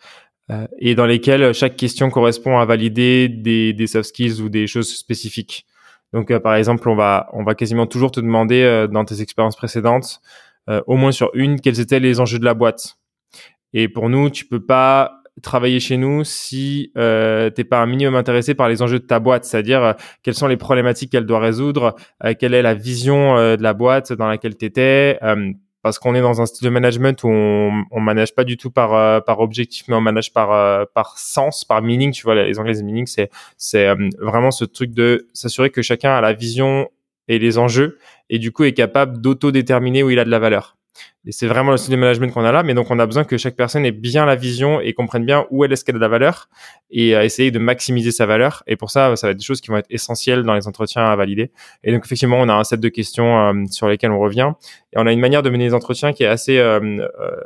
et 0.79 0.95
dans 0.95 1.07
lesquelles 1.07 1.55
chaque 1.55 1.77
question 1.77 2.11
correspond 2.11 2.59
à 2.59 2.67
valider 2.67 3.29
des, 3.29 3.73
des 3.73 3.87
soft 3.87 4.11
skills 4.11 4.43
ou 4.43 4.51
des 4.51 4.67
choses 4.67 4.95
spécifiques. 4.95 5.67
Donc, 6.13 6.37
par 6.39 6.55
exemple, 6.57 6.89
on 6.91 6.95
va, 6.95 7.29
on 7.33 7.43
va 7.43 7.55
quasiment 7.55 7.87
toujours 7.87 8.11
te 8.11 8.21
demander 8.21 8.87
dans 8.91 9.07
tes 9.07 9.23
expériences 9.23 9.57
précédentes 9.57 10.21
au 10.69 10.97
moins 10.97 11.13
sur 11.13 11.31
une, 11.35 11.61
quels 11.61 11.81
étaient 11.81 12.01
les 12.01 12.21
enjeux 12.21 12.39
de 12.39 12.45
la 12.45 12.55
boîte. 12.55 12.97
Et 13.73 13.89
pour 13.89 14.09
nous, 14.09 14.31
tu 14.31 14.47
peux 14.47 14.65
pas 14.65 15.23
travailler 15.43 15.81
chez 15.81 15.97
nous 15.97 16.25
si 16.25 16.93
euh, 16.97 17.51
t'es 17.51 17.65
pas 17.65 17.81
un 17.81 17.87
minimum 17.87 18.15
intéressé 18.15 18.55
par 18.55 18.69
les 18.69 18.83
enjeux 18.83 18.99
de 18.99 19.05
ta 19.05 19.21
boîte, 19.21 19.45
c'est-à-dire 19.45 19.83
euh, 19.83 19.93
quelles 20.23 20.35
sont 20.35 20.47
les 20.47 20.57
problématiques 20.57 21.13
qu'elle 21.13 21.27
doit 21.27 21.41
résoudre, 21.41 21.95
euh, 22.25 22.35
quelle 22.39 22.55
est 22.55 22.63
la 22.63 22.75
vision 22.75 23.37
de 23.37 23.63
la 23.63 23.75
boîte 23.75 24.13
dans 24.13 24.29
laquelle 24.29 24.57
tu 24.57 24.65
étais, 24.65 25.19
parce 25.83 25.99
qu'on 26.01 26.15
est 26.17 26.21
dans 26.21 26.41
un 26.41 26.47
style 26.47 26.65
de 26.65 26.71
management 26.71 27.23
où 27.23 27.29
on, 27.29 27.85
on 27.91 28.01
manage 28.01 28.35
pas 28.35 28.45
du 28.45 28.57
tout 28.57 28.71
par 28.71 29.23
par 29.25 29.41
objectif, 29.41 29.87
mais 29.89 29.95
on 29.95 30.01
manage 30.01 30.33
par 30.33 30.89
par 30.89 31.19
sens, 31.19 31.65
par 31.65 31.83
meaning. 31.83 32.13
Tu 32.13 32.23
vois, 32.23 32.35
les 32.35 32.59
anglais 32.59 32.83
meaning, 32.83 33.07
c'est 33.07 33.31
c'est 33.57 33.95
vraiment 34.19 34.51
ce 34.51 34.65
truc 34.65 34.93
de 34.93 35.29
s'assurer 35.33 35.71
que 35.71 35.83
chacun 35.83 36.13
a 36.13 36.21
la 36.21 36.33
vision 36.33 36.89
et 37.29 37.39
les 37.39 37.59
enjeux 37.59 37.99
et 38.31 38.39
du 38.39 38.53
coup 38.53 38.65
est 38.65 38.73
capable 38.73 39.21
d'auto-déterminer 39.21 40.03
où 40.03 40.11
il 40.11 40.19
a 40.19 40.25
de 40.25 40.31
la 40.31 40.39
valeur. 40.39 40.77
Et 41.27 41.33
c'est 41.33 41.49
vraiment 41.49 41.73
le 41.73 41.77
style 41.77 41.93
de 41.93 41.99
management 41.99 42.33
qu'on 42.33 42.45
a 42.45 42.53
là, 42.53 42.63
mais 42.63 42.73
donc 42.73 42.91
on 42.91 42.99
a 42.99 43.05
besoin 43.05 43.25
que 43.25 43.37
chaque 43.37 43.57
personne 43.57 43.85
ait 43.85 43.91
bien 43.91 44.25
la 44.25 44.37
vision 44.37 44.81
et 44.81 44.93
comprenne 44.93 45.27
bien 45.27 45.45
où 45.51 45.65
elle 45.65 45.73
est-ce 45.73 45.85
qu'elle 45.85 45.97
a 45.97 45.99
de 45.99 46.03
la 46.03 46.09
valeur 46.09 46.49
et 46.91 47.11
essayer 47.11 47.51
de 47.51 47.59
maximiser 47.59 48.13
sa 48.13 48.27
valeur. 48.27 48.63
Et 48.69 48.77
pour 48.77 48.91
ça, 48.91 49.15
ça 49.17 49.27
va 49.27 49.33
être 49.33 49.39
des 49.39 49.45
choses 49.45 49.61
qui 49.61 49.69
vont 49.69 49.77
être 49.77 49.91
essentielles 49.91 50.45
dans 50.45 50.55
les 50.55 50.69
entretiens 50.69 51.05
à 51.05 51.17
valider. 51.17 51.51
Et 51.83 51.93
donc 51.93 52.05
effectivement, 52.05 52.39
on 52.39 52.49
a 52.49 52.55
un 52.55 52.65
set 52.65 52.81
de 52.81 52.89
questions 52.89 53.39
euh, 53.39 53.65
sur 53.71 53.89
lesquelles 53.89 54.13
on 54.13 54.21
revient 54.21 54.53
et 54.93 54.99
on 54.99 55.07
a 55.07 55.13
une 55.13 55.21
manière 55.21 55.43
de 55.43 55.51
mener 55.51 55.65
les 55.65 55.75
entretiens 55.75 56.13
qui 56.13 56.23
est 56.23 56.29
assez 56.29 56.59
euh, 56.59 56.79
euh, 56.81 57.37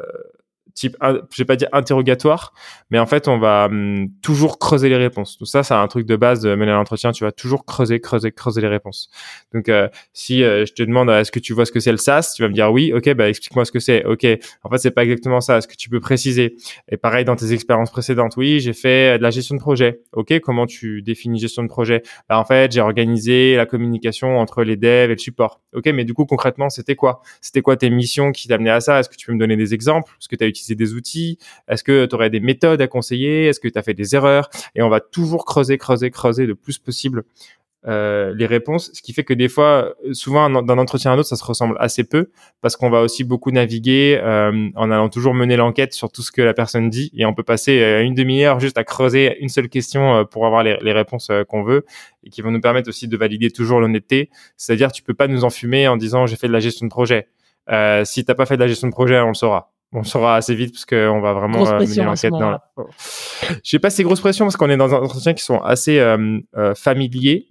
type, 0.75 0.97
je 1.03 1.37
vais 1.39 1.45
pas 1.45 1.57
dire 1.57 1.69
interrogatoire, 1.73 2.53
mais 2.91 2.99
en 2.99 3.07
fait, 3.07 3.29
on 3.29 3.39
va 3.39 3.67
hum, 3.67 4.09
toujours 4.23 4.59
creuser 4.59 4.89
les 4.89 4.97
réponses. 4.97 5.39
Donc 5.39 5.49
ça, 5.49 5.63
c'est 5.63 5.75
un 5.75 5.87
truc 5.89 6.07
de 6.07 6.17
base 6.17 6.41
de 6.41 6.55
mener 6.55 6.73
l'entretien. 6.73 7.13
Tu 7.13 7.25
vas 7.25 7.33
toujours 7.33 7.65
creuser, 7.65 8.01
creuser, 8.01 8.33
creuser 8.33 8.61
les 8.61 8.69
réponses. 8.69 9.11
Donc, 9.55 9.69
euh, 9.69 9.89
si 10.13 10.43
euh, 10.43 10.65
je 10.67 10.73
te 10.73 10.83
demande, 10.83 11.11
est-ce 11.11 11.33
que 11.33 11.39
tu 11.39 11.53
vois 11.53 11.67
ce 11.67 11.73
que 11.73 11.81
c'est 11.81 11.93
le 11.93 11.99
SaaS 11.99 12.33
Tu 12.37 12.43
vas 12.43 12.49
me 12.49 12.55
dire 12.55 12.71
oui. 12.71 12.93
Ok, 12.93 13.13
bah 13.15 13.29
explique-moi 13.29 13.65
ce 13.65 13.73
que 13.73 13.81
c'est. 13.81 14.05
Ok, 14.05 14.27
en 14.65 14.71
fait, 14.71 14.79
c'est 14.79 14.91
pas 14.91 15.05
exactement 15.05 15.41
ça. 15.41 15.59
Est-ce 15.59 15.69
que 15.69 15.77
tu 15.77 15.89
peux 15.89 16.01
préciser? 16.01 16.57
Et 16.91 16.97
pareil 16.97 17.25
dans 17.25 17.37
tes 17.37 17.53
expériences 17.53 17.91
précédentes. 17.91 18.37
Oui, 18.37 18.61
j'ai 18.61 18.73
fait 18.73 19.19
de 19.19 19.23
la 19.23 19.31
gestion 19.31 19.55
de 19.55 19.61
projet. 19.61 20.01
Ok, 20.13 20.39
comment 20.41 20.67
tu 20.67 21.03
définis 21.03 21.39
gestion 21.39 21.63
de 21.63 21.69
projet? 21.69 22.03
Bah, 22.29 22.39
en 22.39 22.45
fait, 22.45 22.73
j'ai 22.73 22.81
organisé 22.81 23.57
la 23.57 23.67
communication 23.67 24.39
entre 24.39 24.63
les 24.65 24.77
devs 24.77 25.11
et 25.11 25.15
le 25.15 25.19
support. 25.19 25.61
Ok, 25.73 25.87
mais 25.87 26.05
du 26.05 26.15
coup, 26.15 26.25
concrètement, 26.27 26.71
c'était 26.71 26.97
quoi? 26.97 27.23
C'était 27.41 27.63
quoi 27.63 27.77
tes 27.77 27.91
missions 27.91 28.33
qui 28.33 28.49
t'amenaient 28.49 28.71
à 28.71 28.81
ça? 28.81 29.01
Est-ce 29.01 29.09
que 29.09 29.17
tu 29.17 29.27
peux 29.27 29.33
me 29.33 29.39
donner 29.39 29.57
des 29.57 29.75
exemples? 29.75 30.13
Est-ce 30.21 30.29
que 30.29 30.37
tu 30.37 30.45
as 30.45 30.47
des 30.69 30.95
outils? 30.95 31.39
Est-ce 31.69 31.85
que 31.85 32.07
tu 32.07 32.15
aurais 32.15 32.31
des 32.31 32.41
méthodes 32.41 32.81
à 32.81 32.87
conseiller? 32.87 33.47
Est-ce 33.47 33.61
que 33.61 33.69
tu 33.69 33.79
as 33.79 33.83
fait 33.83 33.95
des 33.95 34.15
erreurs? 34.15 34.51
Et 34.75 34.83
on 34.83 34.89
va 34.89 35.01
toujours 35.01 35.45
creuser, 35.45 35.79
creuser, 35.79 36.11
creuser 36.11 36.47
le 36.47 36.55
plus 36.55 36.79
possible 36.79 37.25
euh, 37.87 38.35
les 38.35 38.45
réponses, 38.45 38.91
ce 38.93 39.01
qui 39.01 39.15
fait 39.15 39.25
que 39.25 39.33
des 39.33 39.49
fois, 39.49 39.95
souvent 40.13 40.51
d'un 40.51 40.77
entretien 40.77 41.13
à 41.13 41.15
un 41.15 41.19
autre, 41.19 41.29
ça 41.29 41.37
se 41.37 41.45
ressemble 41.45 41.77
assez 41.81 42.05
peu 42.05 42.31
parce 42.61 42.77
qu'on 42.77 42.91
va 42.91 43.01
aussi 43.01 43.25
beaucoup 43.25 43.51
naviguer 43.51 44.21
euh, 44.23 44.69
en 44.75 44.91
allant 44.91 45.09
toujours 45.09 45.33
mener 45.33 45.57
l'enquête 45.57 45.95
sur 45.95 46.13
tout 46.13 46.21
ce 46.21 46.31
que 46.31 46.43
la 46.43 46.53
personne 46.53 46.91
dit 46.91 47.11
et 47.17 47.25
on 47.25 47.33
peut 47.33 47.43
passer 47.43 47.81
euh, 47.81 48.03
une 48.03 48.15
demi-heure 48.15 48.61
juste 48.61 48.77
à 48.77 48.85
creuser 48.85 49.39
une 49.41 49.49
seule 49.49 49.71
question 49.71 50.27
pour 50.27 50.45
avoir 50.47 50.63
les, 50.63 50.93
réponses 50.93 51.31
qu'on 51.49 51.63
veut 51.63 51.87
et 52.25 52.31
qui 52.31 52.43
vont 52.43 52.51
nous 52.51 52.61
permettre 52.61 52.89
aussi 52.89 53.09
de 53.09 53.17
valider 53.17 53.51
toujours 53.51 53.81
l'honnêteté. 53.81 54.29
C'est-à-dire, 54.57 54.93
tu 54.93 55.03
peux 55.03 55.15
pas 55.15 55.29
nous 55.29 55.45
enfumer 55.45 55.89
en 55.89 55.97
disant 55.97 56.27
j'ai 56.27 56.37
fait 56.37 56.49
de 56.49 56.53
la 56.53 56.61
gestion 56.61 56.85
de 56.85 56.91
projet. 56.91 57.29
Si 58.05 58.25
t'as 58.25 58.35
pas 58.35 58.45
fait 58.45 58.57
de 58.57 58.61
la 58.61 58.69
gestion 58.69 58.89
de 58.89 58.93
projet, 58.93 59.19
on 59.21 59.29
le 59.29 59.35
saura 59.35 59.73
on 59.93 60.05
saura 60.05 60.37
assez 60.37 60.55
vite 60.55 60.73
parce 60.73 60.85
qu'on 60.85 61.21
va 61.21 61.33
vraiment 61.33 61.67
euh, 61.67 61.81
mener 61.81 62.05
l'enquête. 62.05 62.31
dans 62.31 62.51
la... 62.51 62.63
J'ai 63.63 63.79
pas 63.79 63.91
ces 63.91 64.05
grosses 64.05 64.21
pressions 64.21 64.45
parce 64.45 64.57
qu'on 64.57 64.71
est 64.71 64.77
dans 64.77 64.95
un 64.95 64.99
entretien 64.99 65.35
qui 65.35 65.43
sont 65.43 65.59
assez 65.59 65.99
euh, 65.99 66.39
euh, 66.57 66.75
familiers. 66.75 67.49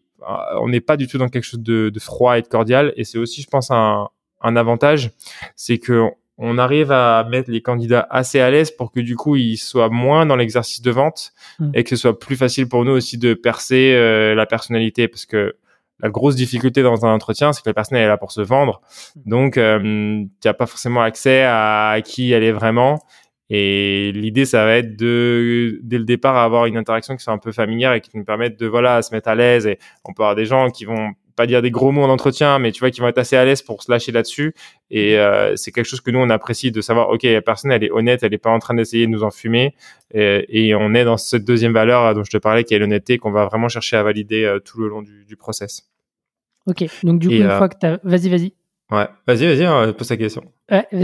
On 0.61 0.69
n'est 0.69 0.81
pas 0.81 0.97
du 0.97 1.07
tout 1.07 1.17
dans 1.17 1.29
quelque 1.29 1.43
chose 1.43 1.61
de, 1.61 1.89
de 1.89 1.99
froid 1.99 2.37
et 2.37 2.41
de 2.41 2.47
cordial. 2.47 2.93
Et 2.95 3.03
c'est 3.03 3.17
aussi, 3.17 3.41
je 3.41 3.47
pense, 3.47 3.71
un, 3.71 4.07
un 4.41 4.55
avantage, 4.55 5.11
c'est 5.55 5.77
que 5.77 6.09
on 6.41 6.57
arrive 6.57 6.91
à 6.91 7.27
mettre 7.29 7.51
les 7.51 7.61
candidats 7.61 8.07
assez 8.09 8.39
à 8.39 8.49
l'aise 8.49 8.71
pour 8.71 8.91
que 8.91 9.01
du 9.01 9.17
coup 9.17 9.35
ils 9.35 9.57
soient 9.57 9.89
moins 9.89 10.25
dans 10.25 10.37
l'exercice 10.37 10.81
de 10.81 10.89
vente 10.89 11.33
mmh. 11.59 11.71
et 11.73 11.83
que 11.83 11.89
ce 11.89 11.97
soit 11.97 12.17
plus 12.17 12.37
facile 12.37 12.69
pour 12.69 12.85
nous 12.85 12.93
aussi 12.93 13.17
de 13.17 13.33
percer 13.33 13.93
euh, 13.93 14.33
la 14.35 14.45
personnalité 14.45 15.09
parce 15.09 15.25
que 15.25 15.57
la 15.99 16.09
grosse 16.09 16.35
difficulté 16.35 16.81
dans 16.81 17.05
un 17.05 17.13
entretien, 17.13 17.53
c'est 17.53 17.61
que 17.61 17.69
la 17.69 17.73
personne 17.73 17.97
elle 17.97 18.05
est 18.05 18.07
là 18.07 18.17
pour 18.17 18.31
se 18.31 18.41
vendre. 18.41 18.81
Donc, 19.25 19.57
euh, 19.57 19.79
tu 19.79 20.47
n'as 20.47 20.53
pas 20.53 20.65
forcément 20.65 21.01
accès 21.01 21.43
à, 21.43 21.97
qui 22.03 22.31
elle 22.31 22.43
est 22.43 22.51
vraiment. 22.51 22.99
Et 23.49 24.11
l'idée, 24.13 24.45
ça 24.45 24.63
va 24.63 24.77
être 24.77 24.95
de, 24.95 25.79
dès 25.81 25.97
le 25.97 26.05
départ, 26.05 26.37
avoir 26.37 26.67
une 26.67 26.77
interaction 26.77 27.15
qui 27.15 27.23
soit 27.23 27.33
un 27.33 27.39
peu 27.39 27.51
familière 27.51 27.93
et 27.93 28.01
qui 28.01 28.11
nous 28.13 28.23
permette 28.23 28.59
de, 28.59 28.67
voilà, 28.67 29.01
se 29.01 29.13
mettre 29.13 29.27
à 29.27 29.35
l'aise. 29.35 29.65
Et 29.65 29.79
on 30.05 30.13
peut 30.13 30.23
avoir 30.23 30.35
des 30.35 30.45
gens 30.45 30.69
qui 30.69 30.85
vont 30.85 31.13
pas 31.39 31.47
dire 31.47 31.61
des 31.61 31.71
gros 31.71 31.93
mots 31.93 32.03
en 32.03 32.09
entretien, 32.09 32.59
mais 32.59 32.73
tu 32.73 32.81
vois, 32.81 32.91
qui 32.91 32.99
vont 32.99 33.07
être 33.07 33.17
assez 33.17 33.37
à 33.37 33.45
l'aise 33.45 33.61
pour 33.61 33.81
se 33.81 33.89
lâcher 33.89 34.11
là-dessus. 34.11 34.53
Et 34.91 35.17
euh, 35.17 35.55
c'est 35.55 35.71
quelque 35.71 35.85
chose 35.85 36.01
que 36.01 36.11
nous, 36.11 36.19
on 36.19 36.29
apprécie 36.29 36.69
de 36.69 36.81
savoir, 36.81 37.09
OK, 37.11 37.23
la 37.23 37.41
personne, 37.41 37.71
elle 37.71 37.81
est 37.81 37.91
honnête, 37.91 38.23
elle 38.23 38.33
est 38.33 38.37
pas 38.37 38.49
en 38.49 38.59
train 38.59 38.73
d'essayer 38.73 39.05
de 39.05 39.11
nous 39.11 39.23
enfumer. 39.23 39.73
Et, 40.13 40.67
et, 40.67 40.75
on 40.75 40.93
est 40.93 41.05
dans 41.05 41.15
cette 41.15 41.45
deuxième 41.45 41.71
valeur 41.71 42.13
dont 42.13 42.25
je 42.25 42.29
te 42.31 42.37
parlais, 42.37 42.65
qui 42.65 42.73
est 42.73 42.79
l'honnêteté, 42.79 43.19
qu'on 43.19 43.31
va 43.31 43.45
vraiment 43.45 43.69
chercher 43.69 43.95
à 43.95 44.03
valider 44.03 44.43
euh, 44.43 44.59
tout 44.59 44.81
le 44.81 44.89
long 44.89 45.01
du, 45.01 45.23
du 45.23 45.37
process. 45.37 45.89
Ok, 46.67 46.83
donc 47.03 47.19
du 47.19 47.29
coup, 47.29 47.33
une 47.33 47.43
euh, 47.43 47.57
fois 47.57 47.69
que 47.69 47.77
tu 47.79 47.85
as... 47.85 48.01
Vas-y, 48.03 48.27
vas-y. 48.27 48.53
Ouais, 48.91 49.07
vas-y, 49.25 49.45
vas-y, 49.47 49.63
hein, 49.63 49.93
pose 49.93 50.09
ta 50.09 50.17
question. 50.17 50.43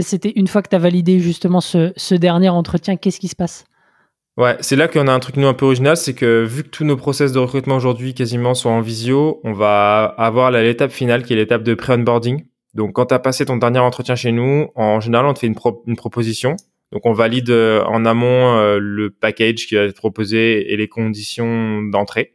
C'était 0.00 0.32
une 0.36 0.48
fois 0.48 0.60
que 0.60 0.68
tu 0.68 0.76
as 0.76 0.80
validé 0.80 1.18
justement 1.18 1.62
ce, 1.62 1.94
ce 1.96 2.14
dernier 2.14 2.50
entretien, 2.50 2.96
qu'est-ce 2.96 3.20
qui 3.20 3.28
se 3.28 3.36
passe? 3.36 3.64
Ouais, 4.36 4.56
c'est 4.60 4.76
là 4.76 4.86
qu'on 4.86 5.08
a 5.08 5.12
un 5.12 5.18
truc 5.18 5.36
nous 5.36 5.46
un 5.46 5.54
peu 5.54 5.64
original, 5.64 5.96
c'est 5.96 6.12
que 6.12 6.44
vu 6.44 6.62
que 6.62 6.68
tous 6.68 6.84
nos 6.84 6.98
process 6.98 7.32
de 7.32 7.38
recrutement 7.38 7.76
aujourd'hui 7.76 8.12
quasiment 8.12 8.52
sont 8.52 8.68
en 8.68 8.82
visio, 8.82 9.40
on 9.44 9.54
va 9.54 10.04
avoir 10.04 10.50
l'étape 10.50 10.90
finale 10.90 11.22
qui 11.22 11.32
est 11.32 11.36
l'étape 11.36 11.62
de 11.62 11.72
pré-onboarding. 11.72 12.44
Donc 12.74 12.92
quand 12.92 13.06
tu 13.06 13.14
as 13.14 13.18
passé 13.18 13.46
ton 13.46 13.56
dernier 13.56 13.78
entretien 13.78 14.14
chez 14.14 14.32
nous, 14.32 14.68
en 14.74 15.00
général 15.00 15.24
on 15.24 15.32
te 15.32 15.38
fait 15.38 15.46
une, 15.46 15.96
proposition. 15.96 16.56
Donc 16.92 17.06
on 17.06 17.14
valide 17.14 17.48
euh, 17.48 17.82
en 17.84 18.04
amont 18.04 18.58
euh, 18.58 18.78
le 18.78 19.10
package 19.10 19.66
qui 19.66 19.74
va 19.74 19.84
être 19.84 19.96
proposé 19.96 20.70
et 20.70 20.76
les 20.76 20.88
conditions 20.88 21.82
d'entrée. 21.84 22.34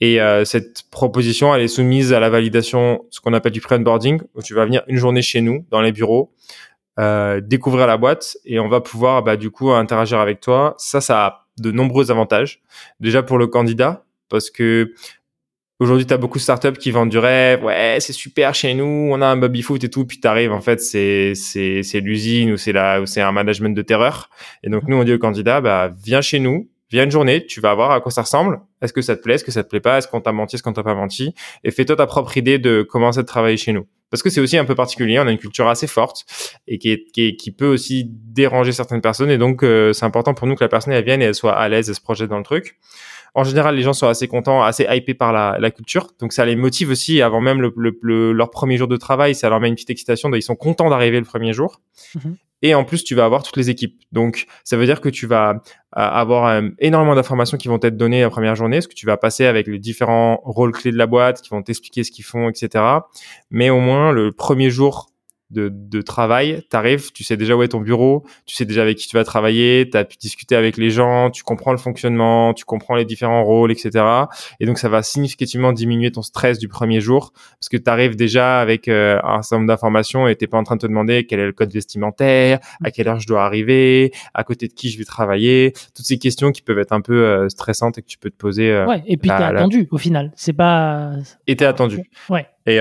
Et 0.00 0.22
euh, 0.22 0.46
cette 0.46 0.84
proposition, 0.90 1.54
elle 1.54 1.62
est 1.62 1.68
soumise 1.68 2.12
à 2.14 2.20
la 2.20 2.30
validation, 2.30 3.04
ce 3.10 3.20
qu'on 3.20 3.34
appelle 3.34 3.52
du 3.52 3.60
pre-onboarding, 3.60 4.20
où 4.34 4.42
tu 4.42 4.54
vas 4.54 4.64
venir 4.64 4.82
une 4.86 4.96
journée 4.96 5.22
chez 5.22 5.40
nous, 5.40 5.66
dans 5.70 5.80
les 5.80 5.92
bureaux, 5.92 6.32
euh, 6.98 7.40
découvrir 7.40 7.86
la 7.86 7.96
boîte, 7.96 8.36
et 8.44 8.58
on 8.58 8.68
va 8.68 8.80
pouvoir, 8.80 9.22
bah, 9.22 9.36
du 9.36 9.50
coup, 9.50 9.70
interagir 9.70 10.18
avec 10.18 10.40
toi. 10.40 10.74
Ça, 10.78 11.00
ça 11.00 11.26
a 11.26 11.46
de 11.58 11.70
nombreux 11.70 12.10
avantages. 12.10 12.60
Déjà 13.00 13.22
pour 13.22 13.38
le 13.38 13.46
candidat, 13.46 14.04
parce 14.28 14.50
que 14.50 14.92
aujourd'hui, 15.80 16.06
tu 16.06 16.14
as 16.14 16.16
beaucoup 16.16 16.38
de 16.38 16.42
startups 16.42 16.78
qui 16.78 16.90
vendent 16.90 17.10
du 17.10 17.18
rêve. 17.18 17.64
Ouais, 17.64 17.98
c'est 18.00 18.12
super 18.12 18.54
chez 18.54 18.74
nous, 18.74 19.10
on 19.12 19.20
a 19.20 19.26
un 19.26 19.36
baby 19.36 19.62
foot 19.62 19.82
et 19.84 19.88
tout. 19.88 20.06
Puis 20.06 20.20
t'arrives, 20.20 20.52
en 20.52 20.60
fait, 20.60 20.80
c'est 20.80 21.34
c'est 21.34 21.82
c'est 21.82 22.00
l'usine 22.00 22.52
ou 22.52 22.56
c'est 22.56 22.72
la 22.72 23.00
ou 23.00 23.06
c'est 23.06 23.20
un 23.20 23.32
management 23.32 23.76
de 23.76 23.82
terreur. 23.82 24.28
Et 24.62 24.70
donc 24.70 24.84
nous, 24.88 24.96
on 24.96 25.04
dit 25.04 25.12
au 25.12 25.18
candidat, 25.18 25.60
bah 25.60 25.90
viens 26.04 26.20
chez 26.20 26.38
nous, 26.40 26.68
viens 26.90 27.04
une 27.04 27.10
journée, 27.10 27.46
tu 27.46 27.60
vas 27.60 27.74
voir 27.74 27.90
à 27.90 28.00
quoi 28.00 28.10
ça 28.12 28.22
ressemble. 28.22 28.60
Est-ce 28.82 28.92
que 28.92 29.02
ça 29.02 29.16
te 29.16 29.22
plaît, 29.22 29.34
est-ce 29.34 29.44
que 29.44 29.52
ça 29.52 29.62
te 29.62 29.68
plaît 29.68 29.80
pas, 29.80 29.98
est-ce 29.98 30.08
qu'on 30.08 30.20
t'a 30.20 30.32
menti, 30.32 30.56
est-ce 30.56 30.62
qu'on 30.62 30.72
t'a 30.72 30.82
pas 30.82 30.94
menti, 30.94 31.34
et 31.64 31.70
fais-toi 31.70 31.96
ta 31.96 32.06
propre 32.06 32.36
idée 32.36 32.58
de 32.58 32.82
comment 32.82 33.12
ça 33.12 33.24
travailler 33.24 33.56
chez 33.56 33.72
nous. 33.72 33.86
Parce 34.10 34.22
que 34.22 34.30
c'est 34.30 34.40
aussi 34.40 34.56
un 34.56 34.64
peu 34.64 34.74
particulier, 34.74 35.18
on 35.18 35.26
a 35.26 35.30
une 35.30 35.38
culture 35.38 35.68
assez 35.68 35.86
forte 35.86 36.24
et 36.66 36.78
qui, 36.78 36.90
est, 36.90 37.04
qui, 37.12 37.36
qui 37.36 37.50
peut 37.50 37.66
aussi 37.66 38.06
déranger 38.08 38.72
certaines 38.72 39.00
personnes, 39.00 39.30
et 39.30 39.38
donc 39.38 39.62
euh, 39.62 39.92
c'est 39.92 40.04
important 40.04 40.34
pour 40.34 40.46
nous 40.46 40.54
que 40.54 40.64
la 40.64 40.68
personne 40.68 40.92
elle 40.92 41.04
vienne 41.04 41.22
et 41.22 41.26
elle 41.26 41.34
soit 41.34 41.56
à 41.56 41.68
l'aise 41.68 41.90
et 41.90 41.94
se 41.94 42.00
projette 42.00 42.30
dans 42.30 42.38
le 42.38 42.44
truc. 42.44 42.78
En 43.34 43.44
général, 43.44 43.76
les 43.76 43.82
gens 43.82 43.92
sont 43.92 44.08
assez 44.08 44.28
contents, 44.28 44.62
assez 44.62 44.86
hypés 44.88 45.14
par 45.14 45.32
la, 45.32 45.56
la 45.58 45.70
culture, 45.70 46.08
donc 46.18 46.32
ça 46.32 46.44
les 46.44 46.56
motive 46.56 46.90
aussi 46.90 47.22
avant 47.22 47.40
même 47.40 47.60
le, 47.60 47.72
le, 47.76 48.32
leur 48.32 48.50
premier 48.50 48.76
jour 48.76 48.88
de 48.88 48.96
travail, 48.96 49.34
ça 49.34 49.48
leur 49.48 49.60
met 49.60 49.68
une 49.68 49.74
petite 49.74 49.90
excitation, 49.90 50.30
ils 50.32 50.42
sont 50.42 50.56
contents 50.56 50.90
d'arriver 50.90 51.18
le 51.18 51.24
premier 51.24 51.52
jour. 51.52 51.80
Mhm. 52.14 52.36
Et 52.62 52.74
en 52.74 52.84
plus, 52.84 53.04
tu 53.04 53.14
vas 53.14 53.24
avoir 53.24 53.42
toutes 53.42 53.56
les 53.56 53.70
équipes. 53.70 54.00
Donc, 54.10 54.46
ça 54.64 54.76
veut 54.76 54.86
dire 54.86 55.00
que 55.00 55.08
tu 55.08 55.26
vas 55.26 55.50
euh, 55.50 55.54
avoir 55.92 56.46
euh, 56.46 56.68
énormément 56.80 57.14
d'informations 57.14 57.56
qui 57.56 57.68
vont 57.68 57.78
être 57.82 57.96
données 57.96 58.22
la 58.22 58.30
première 58.30 58.56
journée, 58.56 58.80
ce 58.80 58.88
que 58.88 58.94
tu 58.94 59.06
vas 59.06 59.16
passer 59.16 59.46
avec 59.46 59.68
les 59.68 59.78
différents 59.78 60.40
rôles 60.44 60.72
clés 60.72 60.90
de 60.90 60.98
la 60.98 61.06
boîte, 61.06 61.40
qui 61.40 61.50
vont 61.50 61.62
t'expliquer 61.62 62.02
ce 62.02 62.10
qu'ils 62.10 62.24
font, 62.24 62.48
etc. 62.48 62.84
Mais 63.50 63.70
au 63.70 63.78
moins, 63.78 64.10
le 64.10 64.32
premier 64.32 64.70
jour 64.70 65.10
de, 65.50 65.70
de 65.72 66.02
travail, 66.02 66.62
t'arrives, 66.68 67.10
tu 67.12 67.24
sais 67.24 67.36
déjà 67.36 67.56
où 67.56 67.62
est 67.62 67.68
ton 67.68 67.80
bureau, 67.80 68.24
tu 68.44 68.54
sais 68.54 68.66
déjà 68.66 68.82
avec 68.82 68.98
qui 68.98 69.08
tu 69.08 69.16
vas 69.16 69.24
travailler, 69.24 69.88
tu 69.90 69.96
as 69.96 70.04
pu 70.04 70.16
discuter 70.18 70.56
avec 70.56 70.76
les 70.76 70.90
gens, 70.90 71.30
tu 71.30 71.42
comprends 71.42 71.72
le 71.72 71.78
fonctionnement, 71.78 72.52
tu 72.52 72.64
comprends 72.64 72.96
les 72.96 73.06
différents 73.06 73.44
rôles, 73.44 73.72
etc. 73.72 74.04
Et 74.60 74.66
donc 74.66 74.78
ça 74.78 74.88
va 74.88 75.02
significativement 75.02 75.72
diminuer 75.72 76.10
ton 76.10 76.22
stress 76.22 76.58
du 76.58 76.68
premier 76.68 77.00
jour 77.00 77.32
parce 77.32 77.68
que 77.70 77.78
tu 77.78 77.88
arrives 77.88 78.14
déjà 78.14 78.60
avec 78.60 78.88
euh, 78.88 79.18
un 79.24 79.42
certain 79.42 79.56
nombre 79.56 79.68
d'informations 79.68 80.28
et 80.28 80.36
t'es 80.36 80.46
pas 80.46 80.58
en 80.58 80.64
train 80.64 80.76
de 80.76 80.82
te 80.82 80.86
demander 80.86 81.24
quel 81.26 81.40
est 81.40 81.46
le 81.46 81.52
code 81.52 81.72
vestimentaire, 81.72 82.58
à 82.84 82.90
quelle 82.90 83.08
heure 83.08 83.20
je 83.20 83.26
dois 83.26 83.44
arriver, 83.44 84.12
à 84.34 84.44
côté 84.44 84.68
de 84.68 84.74
qui 84.74 84.90
je 84.90 84.98
vais 84.98 85.04
travailler, 85.04 85.72
toutes 85.94 86.06
ces 86.06 86.18
questions 86.18 86.52
qui 86.52 86.60
peuvent 86.60 86.78
être 86.78 86.92
un 86.92 87.00
peu 87.00 87.24
euh, 87.24 87.48
stressantes 87.48 87.96
et 87.96 88.02
que 88.02 88.06
tu 88.08 88.18
peux 88.18 88.30
te 88.30 88.36
poser. 88.36 88.70
Euh, 88.70 88.86
ouais, 88.86 89.02
et 89.06 89.16
puis 89.16 89.30
t'es 89.30 89.34
attendu 89.34 89.88
au 89.90 89.98
final, 89.98 90.32
c'est 90.36 90.52
pas. 90.52 91.12
Et 91.46 91.56
t'es 91.56 91.64
attendu. 91.64 92.02
Ouais. 92.28 92.46
Et 92.66 92.80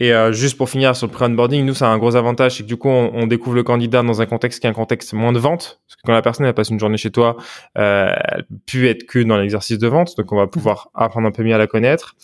et 0.00 0.12
euh, 0.12 0.32
juste 0.32 0.56
pour 0.56 0.68
finir 0.68 0.96
sur 0.96 1.06
le 1.06 1.12
pre-onboarding, 1.12 1.64
nous, 1.64 1.74
ça 1.74 1.88
a 1.88 1.92
un 1.92 1.98
gros 1.98 2.16
avantage, 2.16 2.56
c'est 2.56 2.62
que 2.64 2.68
du 2.68 2.76
coup, 2.76 2.88
on, 2.88 3.12
on, 3.14 3.26
découvre 3.28 3.54
le 3.54 3.62
candidat 3.62 4.02
dans 4.02 4.20
un 4.20 4.26
contexte 4.26 4.60
qui 4.60 4.66
est 4.66 4.70
un 4.70 4.74
contexte 4.74 5.12
moins 5.12 5.32
de 5.32 5.38
vente. 5.38 5.80
Parce 5.86 5.96
que 5.96 6.00
quand 6.04 6.12
la 6.12 6.22
personne 6.22 6.46
elle 6.46 6.54
passe 6.54 6.70
une 6.70 6.80
journée 6.80 6.96
chez 6.96 7.12
toi, 7.12 7.36
euh, 7.78 8.12
elle 8.24 8.44
peut 8.66 8.86
être 8.86 9.06
que 9.06 9.20
dans 9.20 9.36
l'exercice 9.36 9.78
de 9.78 9.86
vente. 9.86 10.16
Donc, 10.16 10.32
on 10.32 10.36
va 10.36 10.48
pouvoir 10.48 10.90
apprendre 10.94 11.28
un 11.28 11.30
peu 11.30 11.44
mieux 11.44 11.54
à 11.54 11.58
la 11.58 11.68
connaître. 11.68 12.16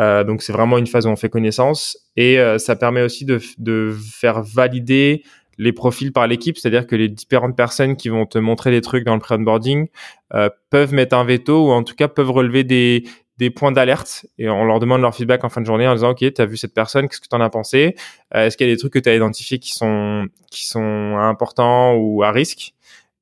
Euh, 0.00 0.24
donc, 0.24 0.42
c'est 0.42 0.52
vraiment 0.52 0.78
une 0.78 0.88
phase 0.88 1.06
où 1.06 1.10
on 1.10 1.16
fait 1.16 1.28
connaissance. 1.28 1.96
Et 2.16 2.40
euh, 2.40 2.58
ça 2.58 2.74
permet 2.74 3.02
aussi 3.02 3.24
de, 3.24 3.40
de 3.58 3.94
faire 4.12 4.42
valider 4.42 5.22
les 5.58 5.72
profils 5.72 6.12
par 6.12 6.26
l'équipe, 6.26 6.56
c'est-à-dire 6.56 6.86
que 6.86 6.96
les 6.96 7.08
différentes 7.08 7.56
personnes 7.56 7.96
qui 7.96 8.08
vont 8.08 8.26
te 8.26 8.38
montrer 8.38 8.70
des 8.70 8.80
trucs 8.80 9.04
dans 9.04 9.14
le 9.14 9.20
pre-onboarding 9.20 9.88
euh, 10.34 10.48
peuvent 10.70 10.94
mettre 10.94 11.16
un 11.16 11.24
veto 11.24 11.68
ou 11.68 11.70
en 11.70 11.82
tout 11.82 11.94
cas 11.94 12.08
peuvent 12.08 12.30
relever 12.30 12.64
des, 12.64 13.04
des 13.38 13.50
points 13.50 13.72
d'alerte 13.72 14.26
et 14.38 14.48
on 14.48 14.64
leur 14.64 14.78
demande 14.78 15.00
leur 15.00 15.14
feedback 15.14 15.44
en 15.44 15.48
fin 15.48 15.60
de 15.60 15.66
journée 15.66 15.88
en 15.88 15.94
disant 15.94 16.10
ok 16.10 16.18
tu 16.18 16.42
as 16.42 16.46
vu 16.46 16.56
cette 16.56 16.74
personne 16.74 17.08
qu'est-ce 17.08 17.20
que 17.20 17.28
tu 17.28 17.36
en 17.36 17.40
as 17.40 17.50
pensé? 17.50 17.96
Euh, 18.34 18.46
est-ce 18.46 18.56
qu'il 18.56 18.66
y 18.66 18.70
a 18.70 18.74
des 18.74 18.78
trucs 18.78 18.92
que 18.92 18.98
tu 18.98 19.08
as 19.08 19.14
identifiés 19.14 19.58
qui 19.58 19.72
sont 19.72 20.26
qui 20.50 20.66
sont 20.66 21.16
importants 21.18 21.94
ou 21.94 22.22
à 22.22 22.30
risque? 22.30 22.74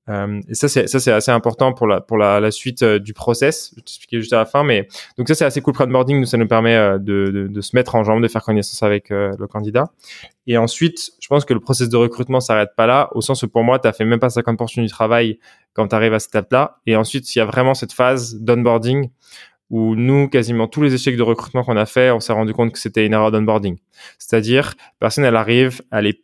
Euh, 0.08 0.40
et 0.48 0.54
ça 0.54 0.66
c'est 0.68 0.88
ça 0.88 0.98
c'est 0.98 1.12
assez 1.12 1.30
important 1.30 1.72
pour 1.72 1.86
la 1.86 2.00
pour 2.00 2.18
la, 2.18 2.50
suite 2.50 2.82
euh, 2.82 2.98
du 2.98 3.14
process. 3.14 3.70
Je 3.70 3.76
vais 3.76 3.82
t'expliquer 3.82 4.18
juste 4.18 4.32
à 4.32 4.38
la 4.38 4.46
fin 4.46 4.64
mais 4.64 4.88
donc 5.16 5.28
ça 5.28 5.36
c'est 5.36 5.44
assez 5.44 5.60
cool 5.60 5.74
onboarding 5.78 6.18
nous 6.18 6.26
ça 6.26 6.36
nous 6.36 6.48
permet 6.48 6.74
de, 6.98 7.30
de, 7.30 7.46
de, 7.46 7.60
se 7.60 7.76
mettre 7.76 7.94
en 7.94 8.02
jambe 8.02 8.20
de 8.20 8.26
faire 8.26 8.42
connaissance 8.42 8.82
avec 8.82 9.10
le 9.10 9.46
candidat. 9.46 9.92
Et 10.48 10.58
ensuite 10.58 11.12
je 11.20 11.28
pense 11.28 11.44
que 11.44 11.54
le 11.54 11.60
process 11.60 11.88
de 11.88 11.96
recrutement 11.96 12.40
s'arrête 12.40 12.70
pas 12.76 12.88
là 12.88 13.10
au 13.14 13.20
sens 13.20 13.44
où 13.44 13.48
pour 13.48 13.62
moi 13.62 13.78
tu 13.78 13.86
as 13.86 13.92
fait 13.92 14.04
même 14.04 14.18
pas 14.18 14.28
50% 14.28 14.82
du 14.82 14.88
travail 14.88 15.38
quand 15.74 15.86
tu 15.86 15.94
arrives 15.94 16.14
à 16.14 16.18
cette 16.18 16.30
étape 16.30 16.52
là 16.52 16.78
et 16.86 16.96
ensuite 16.96 17.32
il 17.36 17.38
y 17.38 17.42
a 17.42 17.44
vraiment 17.44 17.74
cette 17.74 17.92
phase 17.92 18.34
d'onboarding 18.34 19.10
où 19.70 19.94
nous, 19.94 20.28
quasiment 20.28 20.66
tous 20.66 20.82
les 20.82 20.94
échecs 20.94 21.16
de 21.16 21.22
recrutement 21.22 21.62
qu'on 21.62 21.76
a 21.76 21.86
fait, 21.86 22.10
on 22.10 22.20
s'est 22.20 22.32
rendu 22.32 22.52
compte 22.52 22.72
que 22.72 22.78
c'était 22.78 23.06
une 23.06 23.12
erreur 23.12 23.30
d'onboarding. 23.30 23.78
C'est-à-dire, 24.18 24.74
personne, 24.98 25.24
elle 25.24 25.36
arrive, 25.36 25.80
est, 25.92 26.20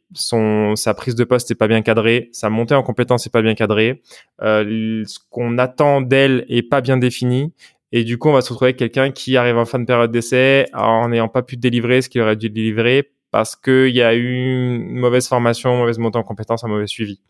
sa 0.75 0.95
prise 0.95 1.15
de 1.15 1.25
poste 1.25 1.51
n'est 1.51 1.57
pas 1.57 1.69
bien 1.69 1.83
cadrée, 1.83 2.29
sa 2.33 2.51
montée 2.51 2.75
en 2.75 2.83
compétence 2.83 3.25
n'est 3.25 3.31
pas 3.31 3.43
bien 3.43 3.55
cadrée, 3.55 4.03
euh, 4.43 5.05
ce 5.07 5.19
qu'on 5.31 5.59
attend 5.59 6.01
d'elle 6.01 6.45
est 6.49 6.63
pas 6.63 6.81
bien 6.81 6.97
défini, 6.97 7.53
et 7.93 8.05
du 8.05 8.19
coup, 8.19 8.29
on 8.29 8.33
va 8.33 8.41
se 8.41 8.51
retrouver 8.51 8.71
avec 8.71 8.79
quelqu'un 8.79 9.11
qui 9.13 9.37
arrive 9.37 9.57
en 9.57 9.65
fin 9.65 9.79
de 9.79 9.85
période 9.85 10.11
d'essai 10.11 10.67
en 10.75 11.09
n'ayant 11.09 11.29
pas 11.29 11.43
pu 11.43 11.57
délivrer 11.57 12.03
ce 12.03 12.09
qu'il 12.09 12.21
aurait 12.21 12.37
dû 12.37 12.51
délivrer 12.51 13.13
parce 13.31 13.57
qu'il 13.57 13.95
y 13.95 14.03
a 14.03 14.15
eu 14.15 14.35
une 14.35 14.99
mauvaise 14.99 15.29
formation, 15.29 15.73
une 15.73 15.81
mauvaise 15.81 15.99
montée 15.99 16.19
en 16.19 16.23
compétences, 16.23 16.65
un 16.65 16.69
mauvais 16.69 16.87
suivi. 16.87 17.21